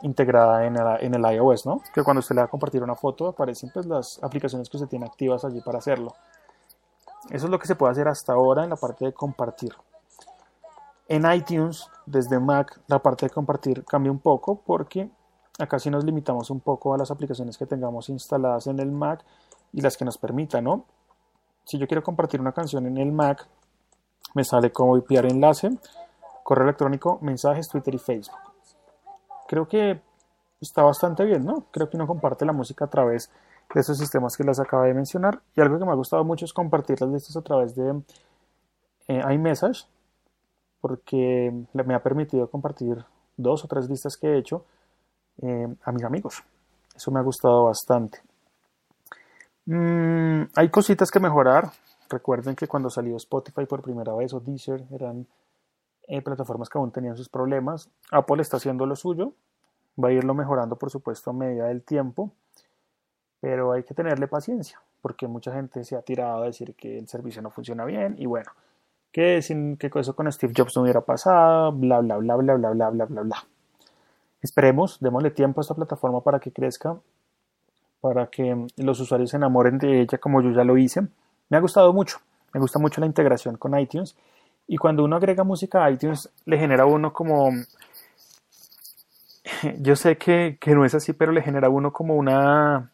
integrada 0.03 0.67
en 0.67 1.15
el, 1.15 1.35
iOS, 1.35 1.67
¿no? 1.67 1.81
Que 1.93 2.03
cuando 2.03 2.21
usted 2.21 2.35
le 2.35 2.41
va 2.41 2.47
a 2.47 2.51
compartir 2.51 2.83
una 2.83 2.95
foto 2.95 3.29
aparecen 3.29 3.71
pues 3.73 3.87
las 3.87 4.23
aplicaciones 4.23 4.69
que 4.69 4.77
usted 4.77 4.89
tiene 4.89 5.07
activas 5.07 5.45
allí 5.45 5.61
para 5.61 5.79
hacerlo. 5.79 6.15
Eso 7.31 7.47
es 7.47 7.51
lo 7.51 7.59
que 7.59 7.67
se 7.67 7.77
puede 7.77 7.93
hacer 7.93 8.09
hasta 8.09 8.33
ahora 8.33 8.65
en 8.65 8.71
la 8.71 8.77
parte 8.77 9.05
de 9.05 9.13
compartir. 9.13 9.75
En 11.09 11.31
iTunes, 11.33 11.89
desde 12.07 12.39
Mac, 12.39 12.81
la 12.87 12.99
parte 13.01 13.27
de 13.27 13.31
compartir 13.31 13.85
cambia 13.85 14.13
un 14.13 14.19
poco 14.19 14.61
porque 14.65 15.09
acá 15.59 15.79
sí 15.79 15.91
nos 15.91 16.05
limitamos 16.05 16.51
un 16.51 16.61
poco 16.61 16.95
a 16.95 16.99
las 16.99 17.11
aplicaciones 17.11 17.57
que 17.57 17.67
tengamos 17.67 18.09
instaladas 18.09 18.67
en 18.67 18.79
el 18.79 18.91
Mac 18.91 19.25
y 19.73 19.81
las 19.81 19.97
que 19.97 20.05
nos 20.05 20.19
permitan, 20.19 20.65
¿no? 20.65 20.85
Si 21.65 21.79
yo 21.79 21.87
quiero 21.87 22.03
compartir 22.03 22.41
una 22.41 22.53
canción 22.53 22.87
en 22.87 22.99
el 22.99 23.13
Mac, 23.13 23.47
me 24.35 24.45
sale 24.45 24.71
como 24.71 24.97
enviar 24.97 25.27
enlace, 25.27 25.71
correo 26.49 26.65
electrónico, 26.65 27.19
mensajes, 27.21 27.69
Twitter 27.69 27.95
y 27.95 27.99
Facebook. 27.99 28.39
Creo 29.47 29.69
que 29.69 30.01
está 30.63 30.83
bastante 30.83 31.23
bien, 31.27 31.45
¿no? 31.45 31.67
Creo 31.71 31.91
que 31.91 31.99
uno 31.99 32.07
comparte 32.07 32.47
la 32.47 32.55
música 32.55 32.87
a 32.87 32.89
través 32.89 33.31
de 33.75 33.81
esos 33.83 33.99
sistemas 33.99 34.35
que 34.35 34.45
les 34.45 34.59
acabo 34.59 34.85
de 34.85 34.95
mencionar. 34.95 35.43
Y 35.55 35.61
algo 35.61 35.79
que 35.79 35.85
me 35.85 35.91
ha 35.91 35.95
gustado 35.95 36.25
mucho 36.25 36.47
es 36.47 36.55
compartir 36.55 37.03
las 37.03 37.11
listas 37.11 37.37
a 37.37 37.43
través 37.43 37.75
de 37.75 38.03
eh, 39.09 39.35
iMessage, 39.35 39.87
porque 40.81 41.53
me 41.75 41.95
ha 41.95 42.03
permitido 42.03 42.49
compartir 42.51 43.05
dos 43.37 43.63
o 43.67 43.69
tres 43.69 43.87
listas 43.91 44.17
que 44.17 44.29
he 44.29 44.39
hecho 44.39 44.65
eh, 45.43 45.69
a 45.85 45.93
mis 45.93 46.05
amigos. 46.05 46.43
Eso 46.97 47.11
me 47.11 47.21
ha 47.21 47.23
gustado 47.23 47.65
bastante. 47.65 48.23
Mm, 49.67 50.45
hay 50.57 50.71
cositas 50.71 51.11
que 51.11 51.21
mejorar. 51.21 51.73
Recuerden 52.09 52.57
que 52.57 52.67
cuando 52.67 52.89
salió 52.89 53.17
Spotify 53.17 53.67
por 53.67 53.83
primera 53.83 54.15
vez 54.15 54.33
o 54.33 54.41
Deezer 54.41 54.87
eran 54.91 55.27
eh, 56.09 56.23
plataformas 56.23 56.69
que 56.69 56.79
aún 56.79 56.91
tenían 56.91 57.17
sus 57.17 57.29
problemas. 57.29 57.91
Apple 58.11 58.41
está 58.43 58.57
haciendo 58.57 58.87
lo 58.87 58.97
suyo. 58.97 59.35
Va 60.03 60.09
a 60.09 60.13
irlo 60.13 60.35
mejorando, 60.35 60.77
por 60.77 60.91
supuesto, 60.91 61.31
a 61.31 61.33
medida 61.35 61.67
del 61.67 61.83
tiempo. 61.83 62.33
Pero 63.41 63.73
hay 63.73 63.85
que 63.85 63.95
tenerle 63.95 64.27
paciencia, 64.27 64.81
porque 65.01 65.29
mucha 65.29 65.53
gente 65.53 65.85
se 65.85 65.97
ha 65.97 66.03
tirado 66.03 66.43
a 66.43 66.47
decir 66.47 66.75
que 66.75 66.99
el 66.99 67.07
servicio 67.09 67.43
no 67.43 67.51
funciona 67.51 67.85
bien. 67.85 68.17
Y 68.19 68.27
bueno, 68.27 68.51
que 69.13 69.43
sin 69.43 69.77
que 69.77 69.91
eso 69.95 70.17
con 70.17 70.31
Steve 70.33 70.55
Jobs 70.57 70.77
no 70.77 70.83
hubiera 70.83 71.03
pasado, 71.03 71.73
bla, 71.73 72.01
bla, 72.01 72.17
bla, 72.17 72.37
bla, 72.37 72.55
bla, 72.55 72.71
bla, 72.71 72.91
bla, 72.91 73.05
bla, 73.05 73.23
bla. 73.23 73.37
Esperemos, 74.41 74.99
démosle 75.01 75.31
tiempo 75.31 75.61
a 75.61 75.63
esta 75.63 75.75
plataforma 75.75 76.23
para 76.23 76.41
que 76.41 76.53
crezca, 76.53 76.97
para 78.01 78.29
que 78.29 78.67
los 78.77 79.01
usuarios 79.01 79.31
se 79.31 79.37
enamoren 79.37 79.79
de 79.79 80.01
ella 80.01 80.19
como 80.19 80.41
yo 80.41 80.53
ya 80.53 80.65
lo 80.65 80.79
hice. 80.79 81.03
Me 81.49 81.57
ha 81.57 81.61
gustado 81.61 81.93
mucho, 81.93 82.19
me 82.55 82.61
gusta 82.61 82.79
mucho 82.79 83.01
la 83.01 83.07
integración 83.07 83.57
con 83.57 83.79
iTunes 83.79 84.17
y 84.69 84.77
cuando 84.77 85.03
uno 85.03 85.17
agrega 85.17 85.43
música 85.43 85.85
a 85.85 85.91
iTunes 85.91 86.31
le 86.45 86.59
genera 86.59 86.87
uno 86.87 87.13
como... 87.13 87.51
Yo 89.79 89.97
sé 89.97 90.19
que, 90.19 90.59
que 90.61 90.75
no 90.75 90.85
es 90.85 90.95
así, 90.95 91.15
pero 91.15 91.33
le 91.33 91.43
genera 91.43 91.71
uno 91.71 91.93
como 91.93 92.15
una... 92.15 92.93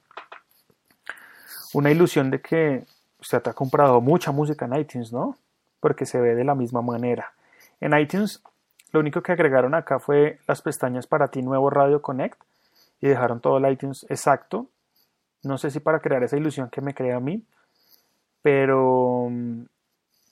Una 1.75 1.91
ilusión 1.91 2.31
de 2.31 2.41
que 2.41 2.87
usted 3.21 3.43
ha 3.49 3.53
comprado 3.53 4.01
mucha 4.01 4.31
música 4.31 4.65
en 4.65 4.77
iTunes, 4.77 5.13
¿no? 5.13 5.37
Porque 5.81 6.07
se 6.07 6.21
ve 6.21 6.37
de 6.37 6.45
la 6.45 6.55
misma 6.55 6.81
manera. 6.81 7.33
En 7.81 7.99
iTunes 7.99 8.41
lo 8.93 9.01
único 9.01 9.23
que 9.23 9.33
agregaron 9.33 9.75
acá 9.75 9.99
fue 9.99 10.39
las 10.47 10.63
pestañas 10.63 11.09
para 11.09 11.27
ti 11.27 11.43
nuevo 11.43 11.69
Radio 11.69 12.01
Connect 12.01 12.41
y 13.01 13.09
dejaron 13.09 13.41
todo 13.41 13.57
el 13.57 13.73
iTunes 13.73 14.07
exacto. 14.09 14.69
No 15.43 15.59
sé 15.59 15.73
si 15.73 15.81
para 15.81 15.99
crear 15.99 16.23
esa 16.23 16.37
ilusión 16.37 16.71
que 16.71 16.81
me 16.81 16.95
crea 16.95 17.17
a 17.17 17.21
mí, 17.21 17.45
pero 18.41 19.27
mm, 19.29 19.65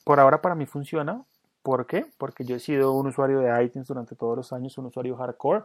por 0.05 0.21
ahora 0.21 0.41
para 0.41 0.55
mí 0.55 0.65
funciona. 0.65 1.25
¿Por 1.63 1.87
qué? 1.87 2.05
Porque 2.17 2.43
yo 2.43 2.57
he 2.57 2.59
sido 2.59 2.91
un 2.91 3.07
usuario 3.07 3.39
de 3.39 3.63
iTunes 3.63 3.87
durante 3.87 4.15
todos 4.15 4.35
los 4.35 4.53
años, 4.53 4.77
un 4.77 4.87
usuario 4.87 5.15
hardcore, 5.15 5.63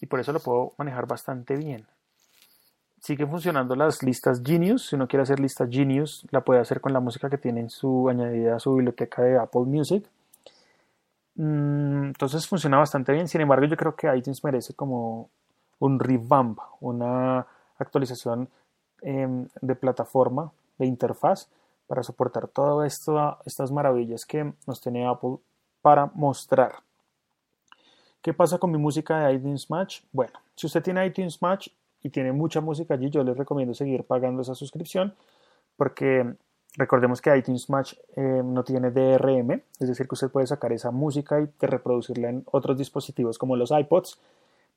y 0.00 0.06
por 0.06 0.20
eso 0.20 0.32
lo 0.32 0.40
puedo 0.40 0.72
manejar 0.78 1.06
bastante 1.06 1.56
bien. 1.56 1.86
Siguen 3.00 3.30
funcionando 3.30 3.76
las 3.76 4.02
listas 4.02 4.42
Genius. 4.44 4.88
Si 4.88 4.96
uno 4.96 5.06
quiere 5.06 5.22
hacer 5.22 5.38
lista 5.38 5.68
Genius, 5.70 6.26
la 6.30 6.40
puede 6.40 6.60
hacer 6.60 6.80
con 6.80 6.92
la 6.92 7.00
música 7.00 7.30
que 7.30 7.38
tiene 7.38 7.60
en 7.60 7.70
su 7.70 8.08
añadida 8.08 8.56
a 8.56 8.58
su 8.58 8.74
biblioteca 8.74 9.22
de 9.22 9.38
Apple 9.38 9.62
Music. 9.66 10.08
Mm, 11.36 12.06
entonces 12.06 12.48
funciona 12.48 12.78
bastante 12.78 13.12
bien. 13.12 13.28
Sin 13.28 13.40
embargo, 13.40 13.66
yo 13.66 13.76
creo 13.76 13.94
que 13.94 14.14
iTunes 14.16 14.42
merece 14.42 14.74
como 14.74 15.30
un 15.78 16.00
revamp, 16.00 16.58
una 16.80 17.46
actualización 17.78 18.48
em, 19.02 19.46
de 19.60 19.74
plataforma, 19.76 20.50
de 20.78 20.86
interfaz, 20.86 21.48
para 21.88 22.04
soportar 22.04 22.46
todas 22.46 23.00
estas 23.44 23.72
maravillas 23.72 24.24
que 24.24 24.52
nos 24.66 24.80
tiene 24.80 25.08
Apple 25.08 25.38
para 25.82 26.06
mostrar. 26.14 26.76
¿Qué 28.22 28.32
pasa 28.32 28.58
con 28.58 28.70
mi 28.70 28.78
música 28.78 29.18
de 29.18 29.34
iTunes 29.34 29.68
Match? 29.68 30.02
Bueno, 30.12 30.38
si 30.54 30.66
usted 30.66 30.82
tiene 30.82 31.04
iTunes 31.04 31.42
Match 31.42 31.68
y 32.02 32.10
tiene 32.10 32.30
mucha 32.30 32.60
música 32.60 32.94
allí, 32.94 33.10
yo 33.10 33.24
les 33.24 33.36
recomiendo 33.36 33.74
seguir 33.74 34.04
pagando 34.04 34.42
esa 34.42 34.54
suscripción 34.54 35.14
porque 35.76 36.36
Recordemos 36.78 37.20
que 37.20 37.36
iTunes 37.36 37.68
Match 37.70 37.94
eh, 38.14 38.40
no 38.44 38.62
tiene 38.62 38.92
DRM, 38.92 39.50
es 39.80 39.88
decir, 39.88 40.06
que 40.06 40.14
usted 40.14 40.30
puede 40.30 40.46
sacar 40.46 40.72
esa 40.72 40.92
música 40.92 41.40
y 41.40 41.48
reproducirla 41.66 42.28
en 42.28 42.44
otros 42.52 42.78
dispositivos 42.78 43.36
como 43.36 43.56
los 43.56 43.72
iPods, 43.72 44.16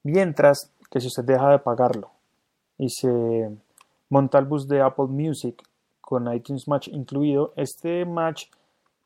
mientras 0.01 0.71
que 0.89 0.99
si 0.99 1.07
usted 1.07 1.23
deja 1.23 1.51
de 1.51 1.59
pagarlo 1.59 2.09
y 2.79 2.89
se 2.89 3.51
monta 4.09 4.39
el 4.39 4.45
bus 4.45 4.67
de 4.67 4.81
Apple 4.81 5.05
Music 5.09 5.61
con 6.11 6.33
iTunes 6.33 6.67
Match 6.67 6.89
incluido, 6.89 7.53
este 7.55 8.03
match 8.03 8.47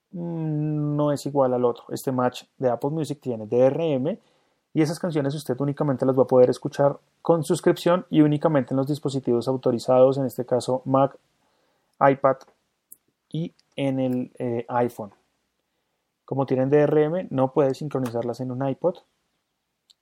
mm, 0.09 0.95
no 0.95 1.11
es 1.11 1.23
igual 1.27 1.53
al 1.53 1.63
otro. 1.63 1.83
Este 1.89 2.11
match 2.11 2.45
de 2.57 2.67
Apple 2.67 2.89
Music 2.89 3.19
tiene 3.21 3.45
DRM 3.45 4.17
y 4.73 4.81
esas 4.81 4.97
canciones 4.97 5.35
usted 5.35 5.55
únicamente 5.61 6.03
las 6.03 6.17
va 6.17 6.23
a 6.23 6.27
poder 6.27 6.49
escuchar 6.49 6.97
con 7.21 7.43
suscripción 7.43 8.07
y 8.09 8.21
únicamente 8.21 8.73
en 8.73 8.77
los 8.77 8.87
dispositivos 8.87 9.47
autorizados, 9.47 10.17
en 10.17 10.25
este 10.25 10.47
caso 10.47 10.81
Mac, 10.85 11.15
iPad 11.99 12.37
y 13.31 13.53
en 13.75 13.99
el 13.99 14.31
eh, 14.39 14.65
iPhone. 14.69 15.11
Como 16.25 16.47
tienen 16.47 16.71
DRM, 16.71 17.27
no 17.29 17.53
puede 17.53 17.75
sincronizarlas 17.75 18.39
en 18.39 18.49
un 18.49 18.67
iPod 18.67 18.95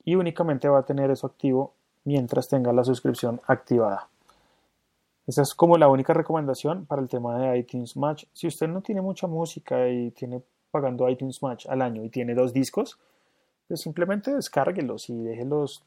y 0.06 0.16
únicamente 0.16 0.70
va 0.70 0.80
a 0.80 0.86
tener 0.86 1.12
eso 1.12 1.28
activo 1.28 1.74
mientras 2.06 2.48
tenga 2.48 2.72
la 2.72 2.86
suscripción 2.86 3.42
activada. 3.46 4.08
Esa 5.26 5.42
es 5.42 5.56
como 5.56 5.78
la 5.78 5.88
única 5.88 6.14
recomendación 6.14 6.86
para 6.86 7.02
el 7.02 7.08
tema 7.08 7.40
de 7.40 7.58
iTunes 7.58 7.96
Match. 7.96 8.26
Si 8.34 8.48
usted 8.48 8.68
no 8.68 8.82
tiene 8.82 9.02
mucha 9.02 9.28
música 9.28 9.88
y 9.88 10.12
tiene 10.12 10.42
pagando 10.70 11.08
iTunes 11.08 11.42
Match 11.42 11.66
al 11.68 11.82
año 11.82 12.04
y 12.04 12.10
tiene 12.10 12.34
dos 12.34 12.52
discos, 12.52 13.00
pues 13.68 13.82
simplemente 13.82 14.34
descárguelos 14.34 15.10
y 15.10 15.24
déjelos 15.24 15.84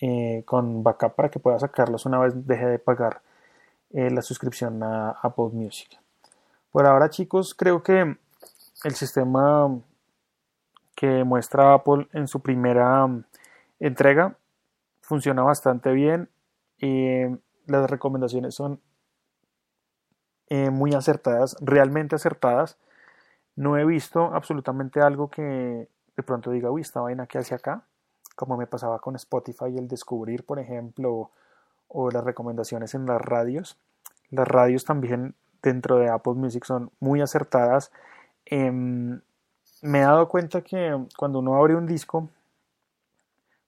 eh, 0.00 0.42
con 0.44 0.82
backup 0.82 1.14
para 1.14 1.30
que 1.30 1.38
pueda 1.38 1.58
sacarlos 1.58 2.04
una 2.04 2.18
vez 2.18 2.46
deje 2.46 2.66
de 2.66 2.78
pagar 2.78 3.22
eh, 3.92 4.10
la 4.10 4.22
suscripción 4.22 4.82
a 4.82 5.10
Apple 5.22 5.50
Music. 5.52 5.88
Por 6.72 6.86
ahora 6.86 7.10
chicos, 7.10 7.54
creo 7.54 7.82
que 7.82 8.16
el 8.82 8.94
sistema 8.94 9.70
que 10.96 11.22
muestra 11.22 11.74
Apple 11.74 12.08
en 12.12 12.26
su 12.26 12.40
primera 12.40 13.08
entrega 13.78 14.36
funciona 15.00 15.42
bastante 15.42 15.92
bien 15.92 16.28
y 16.78 17.26
las 17.66 17.90
recomendaciones 17.90 18.54
son 18.54 18.80
eh, 20.48 20.70
muy 20.70 20.94
acertadas, 20.94 21.56
realmente 21.60 22.16
acertadas. 22.16 22.78
No 23.56 23.78
he 23.78 23.84
visto 23.84 24.34
absolutamente 24.34 25.00
algo 25.00 25.30
que 25.30 25.88
de 26.16 26.22
pronto 26.22 26.50
diga, 26.50 26.70
uy, 26.70 26.82
esta 26.82 27.00
vaina 27.00 27.26
que 27.26 27.38
hace 27.38 27.54
acá, 27.54 27.84
como 28.36 28.56
me 28.56 28.66
pasaba 28.66 28.98
con 28.98 29.16
Spotify 29.16 29.76
el 29.76 29.88
descubrir, 29.88 30.44
por 30.44 30.58
ejemplo, 30.58 31.30
o 31.88 32.10
las 32.10 32.24
recomendaciones 32.24 32.94
en 32.94 33.06
las 33.06 33.20
radios. 33.20 33.78
Las 34.30 34.48
radios 34.48 34.84
también 34.84 35.34
dentro 35.62 35.98
de 35.98 36.08
Apple 36.08 36.34
Music 36.34 36.64
son 36.64 36.90
muy 37.00 37.20
acertadas. 37.20 37.90
Em, 38.44 39.20
me 39.82 39.98
he 39.98 40.02
dado 40.02 40.28
cuenta 40.28 40.62
que 40.62 41.06
cuando 41.16 41.38
uno 41.38 41.56
abre 41.56 41.74
un 41.74 41.86
disco, 41.86 42.28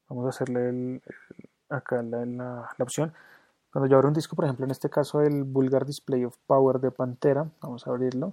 vamos 0.08 0.26
a 0.26 0.28
hacerle 0.30 1.00
acá 1.68 2.02
la, 2.02 2.68
opción, 2.78 3.12
cuando 3.76 3.90
yo 3.90 3.96
abro 3.96 4.08
un 4.08 4.14
disco, 4.14 4.34
por 4.34 4.46
ejemplo, 4.46 4.64
en 4.64 4.70
este 4.70 4.88
caso 4.88 5.20
el 5.20 5.44
Vulgar 5.44 5.84
Display 5.84 6.24
of 6.24 6.34
Power 6.46 6.80
de 6.80 6.90
Pantera, 6.90 7.46
vamos 7.60 7.86
a 7.86 7.90
abrirlo, 7.90 8.32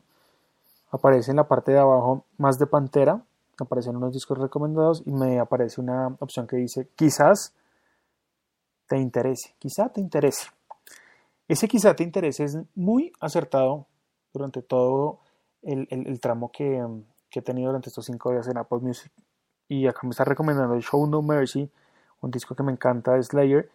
aparece 0.89 1.31
en 1.31 1.35
la 1.35 1.49
parte 1.49 1.73
de 1.73 1.79
abajo 1.79 2.23
más 2.37 2.57
de 2.57 2.65
Pantera, 2.65 3.25
aparecen 3.59 3.97
unos 3.97 4.13
discos 4.13 4.37
recomendados 4.37 5.03
y 5.05 5.11
me 5.11 5.41
aparece 5.41 5.81
una 5.81 6.15
opción 6.21 6.47
que 6.47 6.55
dice 6.55 6.87
quizás 6.95 7.53
te 8.87 8.97
interese, 8.97 9.53
quizá 9.59 9.89
te 9.89 9.99
interese. 9.99 10.47
Ese 11.49 11.67
quizá 11.67 11.93
te 11.93 12.03
interese 12.03 12.45
es 12.45 12.57
muy 12.73 13.11
acertado 13.19 13.87
durante 14.31 14.61
todo 14.61 15.19
el, 15.61 16.21
tramo 16.21 16.53
que, 16.53 16.81
he 17.35 17.41
tenido 17.41 17.67
durante 17.67 17.89
estos 17.89 18.05
cinco 18.05 18.31
días 18.31 18.47
en 18.47 18.59
Apple 18.59 18.79
Music. 18.79 19.11
Y 19.67 19.87
acá 19.87 19.99
me 20.03 20.11
está 20.11 20.23
recomendando 20.23 20.73
el 20.73 20.83
Show 20.83 21.05
No 21.05 21.21
Mercy, 21.21 21.69
un 22.21 22.31
disco 22.31 22.55
que 22.55 22.63
me 22.63 22.71
encanta 22.71 23.15
de 23.15 23.23
Slayer, 23.23 23.69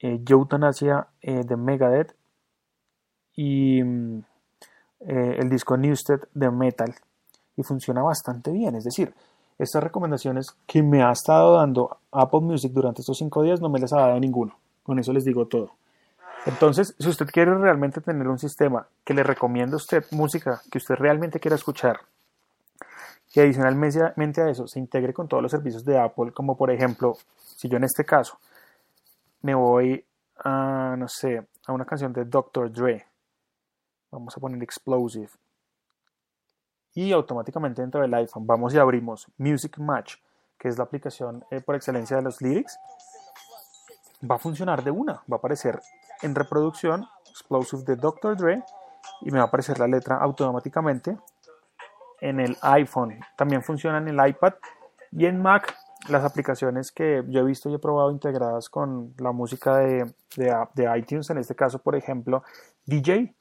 eh, 0.00 0.20
Euthanasia 0.28 1.06
eh, 1.20 1.44
de 1.44 1.56
Megadeth 1.56 2.14
y 3.36 3.82
mm, 3.82 4.18
eh, 5.00 5.36
el 5.38 5.48
disco 5.48 5.76
Newsted 5.76 6.20
de 6.34 6.50
Metal. 6.50 6.94
Y 7.56 7.62
funciona 7.62 8.02
bastante 8.02 8.50
bien, 8.50 8.74
es 8.74 8.84
decir, 8.84 9.12
estas 9.58 9.82
recomendaciones 9.84 10.56
que 10.66 10.82
me 10.82 11.02
ha 11.02 11.12
estado 11.12 11.56
dando 11.56 11.98
Apple 12.12 12.40
Music 12.40 12.72
durante 12.72 13.02
estos 13.02 13.18
cinco 13.18 13.42
días 13.42 13.60
no 13.60 13.68
me 13.68 13.78
las 13.78 13.92
ha 13.92 14.00
dado 14.00 14.18
ninguno. 14.18 14.56
Con 14.82 14.98
eso 14.98 15.12
les 15.12 15.24
digo 15.24 15.46
todo. 15.46 15.72
Entonces, 16.46 16.94
si 16.98 17.08
usted 17.08 17.26
quiere 17.26 17.54
realmente 17.54 18.00
tener 18.00 18.26
un 18.26 18.38
sistema 18.38 18.86
que 19.04 19.12
le 19.12 19.22
recomienda 19.22 19.74
a 19.74 19.76
usted 19.76 20.04
música 20.12 20.62
que 20.70 20.78
usted 20.78 20.94
realmente 20.94 21.38
quiera 21.38 21.56
escuchar, 21.56 22.00
y 23.34 23.40
adicionalmente 23.40 24.40
a 24.40 24.48
eso 24.48 24.66
se 24.66 24.80
integre 24.80 25.12
con 25.12 25.28
todos 25.28 25.42
los 25.42 25.52
servicios 25.52 25.84
de 25.84 25.98
Apple, 25.98 26.32
como 26.32 26.56
por 26.56 26.70
ejemplo, 26.70 27.16
si 27.36 27.68
yo 27.68 27.76
en 27.76 27.84
este 27.84 28.04
caso 28.04 28.38
me 29.42 29.54
voy 29.54 30.04
a, 30.44 30.94
no 30.98 31.08
sé, 31.08 31.46
a 31.66 31.72
una 31.72 31.84
canción 31.84 32.12
de 32.12 32.24
Dr. 32.24 32.72
Dre, 32.72 33.06
vamos 34.10 34.36
a 34.36 34.40
poner 34.40 34.62
Explosive, 34.62 35.30
y 36.94 37.12
automáticamente 37.12 37.82
dentro 37.82 38.00
del 38.00 38.12
iPhone 38.14 38.46
vamos 38.46 38.74
y 38.74 38.78
abrimos 38.78 39.26
Music 39.38 39.78
Match, 39.78 40.16
que 40.58 40.68
es 40.68 40.76
la 40.76 40.84
aplicación 40.84 41.44
eh, 41.50 41.60
por 41.60 41.74
excelencia 41.74 42.16
de 42.16 42.22
los 42.22 42.42
lyrics, 42.42 42.78
va 44.28 44.34
a 44.34 44.38
funcionar 44.38 44.82
de 44.82 44.90
una, 44.90 45.22
va 45.30 45.36
a 45.36 45.36
aparecer 45.36 45.80
en 46.22 46.34
reproducción 46.34 47.06
Explosive 47.28 47.84
de 47.84 47.96
Dr. 47.96 48.36
Dre 48.36 48.62
y 49.22 49.30
me 49.30 49.38
va 49.38 49.44
a 49.44 49.48
aparecer 49.48 49.78
la 49.78 49.86
letra 49.86 50.16
automáticamente 50.16 51.16
en 52.20 52.40
el 52.40 52.56
iPhone. 52.62 53.18
También 53.36 53.62
funciona 53.62 53.98
en 53.98 54.08
el 54.08 54.28
iPad 54.28 54.54
y 55.12 55.26
en 55.26 55.40
Mac. 55.40 55.76
Las 56.08 56.24
aplicaciones 56.24 56.92
que 56.92 57.22
yo 57.28 57.40
he 57.40 57.44
visto 57.44 57.68
y 57.68 57.74
he 57.74 57.78
probado 57.78 58.10
integradas 58.10 58.68
con 58.68 59.14
la 59.18 59.32
música 59.32 59.76
de, 59.76 60.12
de 60.36 60.98
iTunes, 60.98 61.28
en 61.30 61.38
este 61.38 61.54
caso, 61.54 61.78
por 61.78 61.94
ejemplo, 61.94 62.42
DJ. 62.86 63.34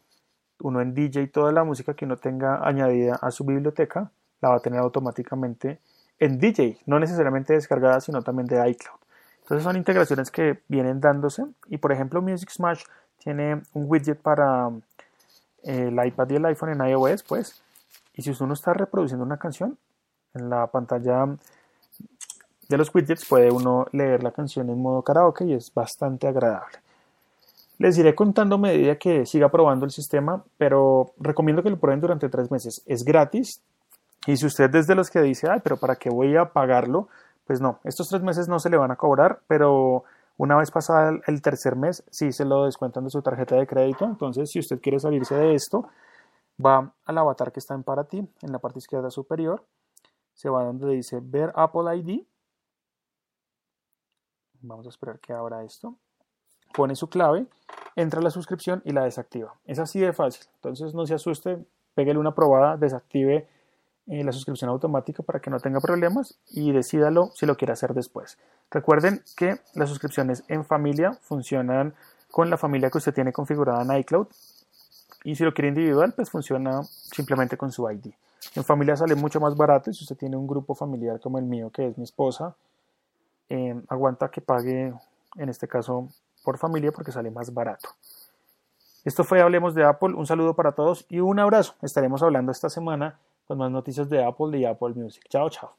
Uno 0.61 0.81
en 0.81 0.93
DJ, 0.93 1.27
toda 1.27 1.53
la 1.53 1.63
música 1.63 1.93
que 1.93 2.03
uno 2.03 2.17
tenga 2.17 2.67
añadida 2.67 3.15
a 3.21 3.31
su 3.31 3.45
biblioteca, 3.45 4.11
la 4.41 4.49
va 4.49 4.55
a 4.55 4.59
tener 4.59 4.79
automáticamente 4.79 5.79
en 6.19 6.37
DJ, 6.37 6.79
no 6.85 6.99
necesariamente 6.99 7.53
descargada, 7.53 8.01
sino 8.01 8.21
también 8.21 8.47
de 8.47 8.69
iCloud. 8.71 8.99
Entonces 9.41 9.63
son 9.63 9.77
integraciones 9.77 10.29
que 10.29 10.61
vienen 10.67 10.99
dándose 10.99 11.45
y 11.67 11.77
por 11.77 11.91
ejemplo 11.91 12.21
Music 12.21 12.49
Smash 12.51 12.83
tiene 13.17 13.61
un 13.73 13.85
widget 13.89 14.21
para 14.21 14.69
eh, 15.63 15.87
el 15.87 16.05
iPad 16.05 16.29
y 16.29 16.35
el 16.35 16.45
iPhone 16.45 16.69
en 16.69 16.87
iOS, 16.87 17.23
pues, 17.23 17.61
y 18.13 18.21
si 18.21 18.31
uno 18.43 18.53
está 18.53 18.73
reproduciendo 18.73 19.25
una 19.25 19.37
canción 19.37 19.77
en 20.33 20.49
la 20.49 20.67
pantalla 20.67 21.25
de 22.69 22.77
los 22.77 22.93
widgets 22.93 23.27
puede 23.27 23.51
uno 23.51 23.87
leer 23.91 24.23
la 24.23 24.31
canción 24.31 24.69
en 24.69 24.81
modo 24.81 25.01
karaoke 25.01 25.43
y 25.45 25.53
es 25.53 25.73
bastante 25.73 26.27
agradable. 26.27 26.77
Les 27.79 27.97
iré 27.97 28.13
contando 28.13 28.55
a 28.55 28.59
medida 28.59 28.97
que 28.97 29.25
siga 29.25 29.49
probando 29.49 29.85
el 29.85 29.91
sistema, 29.91 30.43
pero 30.57 31.13
recomiendo 31.17 31.63
que 31.63 31.69
lo 31.69 31.79
prueben 31.79 32.01
durante 32.01 32.29
tres 32.29 32.51
meses. 32.51 32.83
Es 32.85 33.03
gratis 33.03 33.61
y 34.27 34.37
si 34.37 34.45
usted 34.45 34.73
es 34.75 34.85
de 34.85 34.95
los 34.95 35.09
que 35.09 35.21
dice, 35.21 35.47
ay, 35.49 35.59
pero 35.63 35.77
¿para 35.77 35.95
qué 35.95 36.09
voy 36.09 36.35
a 36.37 36.45
pagarlo? 36.45 37.07
Pues 37.47 37.61
no, 37.61 37.79
estos 37.83 38.07
tres 38.07 38.21
meses 38.21 38.47
no 38.47 38.59
se 38.59 38.69
le 38.69 38.77
van 38.77 38.91
a 38.91 38.95
cobrar, 38.95 39.39
pero 39.47 40.03
una 40.37 40.55
vez 40.57 40.71
pasada 40.71 41.19
el 41.25 41.41
tercer 41.41 41.75
mes, 41.75 42.03
sí 42.11 42.31
se 42.31 42.45
lo 42.45 42.65
descuentan 42.65 43.03
de 43.05 43.09
su 43.09 43.21
tarjeta 43.21 43.55
de 43.55 43.65
crédito. 43.65 44.05
Entonces, 44.05 44.49
si 44.51 44.59
usted 44.59 44.79
quiere 44.79 44.99
salirse 44.99 45.35
de 45.35 45.55
esto, 45.55 45.87
va 46.63 46.93
al 47.05 47.17
avatar 47.17 47.51
que 47.51 47.59
está 47.59 47.73
en 47.73 47.83
para 47.83 48.03
ti, 48.03 48.19
en 48.41 48.51
la 48.51 48.59
parte 48.59 48.79
izquierda 48.79 49.09
superior. 49.09 49.63
Se 50.33 50.49
va 50.49 50.63
donde 50.63 50.87
dice 50.93 51.19
ver 51.21 51.51
Apple 51.55 51.95
ID. 51.97 52.21
Vamos 54.61 54.85
a 54.85 54.89
esperar 54.89 55.19
que 55.19 55.33
abra 55.33 55.63
esto. 55.63 55.95
Pone 56.73 56.95
su 56.95 57.09
clave, 57.09 57.47
entra 57.95 58.21
la 58.21 58.29
suscripción 58.29 58.81
y 58.85 58.91
la 58.91 59.03
desactiva. 59.03 59.53
Es 59.65 59.79
así 59.79 59.99
de 59.99 60.13
fácil. 60.13 60.45
Entonces, 60.55 60.93
no 60.93 61.05
se 61.05 61.15
asuste, 61.15 61.57
pégale 61.95 62.19
una 62.19 62.35
probada, 62.35 62.77
desactive 62.77 63.47
eh, 64.11 64.23
la 64.23 64.31
suscripción 64.31 64.71
automática 64.71 65.21
para 65.21 65.39
que 65.39 65.51
no 65.51 65.59
tenga 65.59 65.79
problemas 65.79 66.39
y 66.49 66.71
decídalo 66.71 67.29
si 67.35 67.45
lo 67.45 67.55
quiere 67.55 67.73
hacer 67.73 67.93
después. 67.93 68.39
Recuerden 68.71 69.21
que 69.37 69.59
las 69.75 69.87
suscripciones 69.87 70.43
en 70.47 70.65
familia 70.65 71.13
funcionan 71.21 71.93
con 72.31 72.49
la 72.49 72.57
familia 72.57 72.89
que 72.89 72.97
usted 72.97 73.13
tiene 73.13 73.31
configurada 73.31 73.83
en 73.83 73.99
iCloud 73.99 74.25
y 75.23 75.35
si 75.35 75.43
lo 75.43 75.53
quiere 75.53 75.67
individual 75.67 76.13
pues 76.15 76.31
funciona 76.31 76.81
simplemente 76.83 77.55
con 77.55 77.71
su 77.71 77.87
ID. 77.87 78.07
En 78.55 78.63
familia 78.63 78.95
sale 78.95 79.13
mucho 79.13 79.39
más 79.39 79.55
barato 79.55 79.91
y 79.91 79.93
si 79.93 80.03
usted 80.03 80.17
tiene 80.17 80.37
un 80.37 80.47
grupo 80.47 80.73
familiar 80.73 81.19
como 81.19 81.37
el 81.37 81.45
mío 81.45 81.69
que 81.69 81.85
es 81.85 81.95
mi 81.95 82.03
esposa, 82.03 82.55
eh, 83.49 83.81
aguanta 83.87 84.29
que 84.29 84.41
pague 84.41 84.93
en 85.35 85.49
este 85.49 85.67
caso 85.67 86.07
por 86.43 86.57
familia 86.57 86.91
porque 86.91 87.11
sale 87.11 87.31
más 87.31 87.53
barato. 87.53 87.89
Esto 89.05 89.23
fue 89.23 89.41
Hablemos 89.41 89.73
de 89.75 89.85
Apple, 89.85 90.13
un 90.15 90.25
saludo 90.25 90.53
para 90.55 90.73
todos 90.73 91.05
y 91.09 91.19
un 91.19 91.39
abrazo. 91.39 91.75
Estaremos 91.81 92.21
hablando 92.21 92.51
esta 92.51 92.69
semana 92.69 93.17
con 93.47 93.57
más 93.57 93.71
noticias 93.71 94.09
de 94.09 94.23
Apple 94.23 94.57
y 94.57 94.65
Apple 94.65 94.93
Music. 94.95 95.23
Chao, 95.29 95.49
chao. 95.49 95.73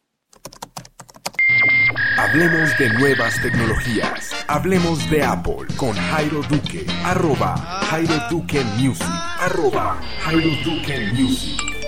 Hablemos 2.19 2.77
de 2.79 2.91
nuevas 2.99 3.41
tecnologías. 3.41 4.33
Hablemos 4.49 5.09
de 5.11 5.25
Apple 5.25 5.67
con 5.77 5.93
Jairo 5.93 6.43
Duque. 6.43 6.87
Arroba 7.05 7.57
Jairo 7.57 8.15
Duque 8.31 8.63
Music. 8.79 9.07
Arroba 9.39 9.97
Jairo 10.25 10.51
Duque 10.65 11.13
Music. 11.15 11.80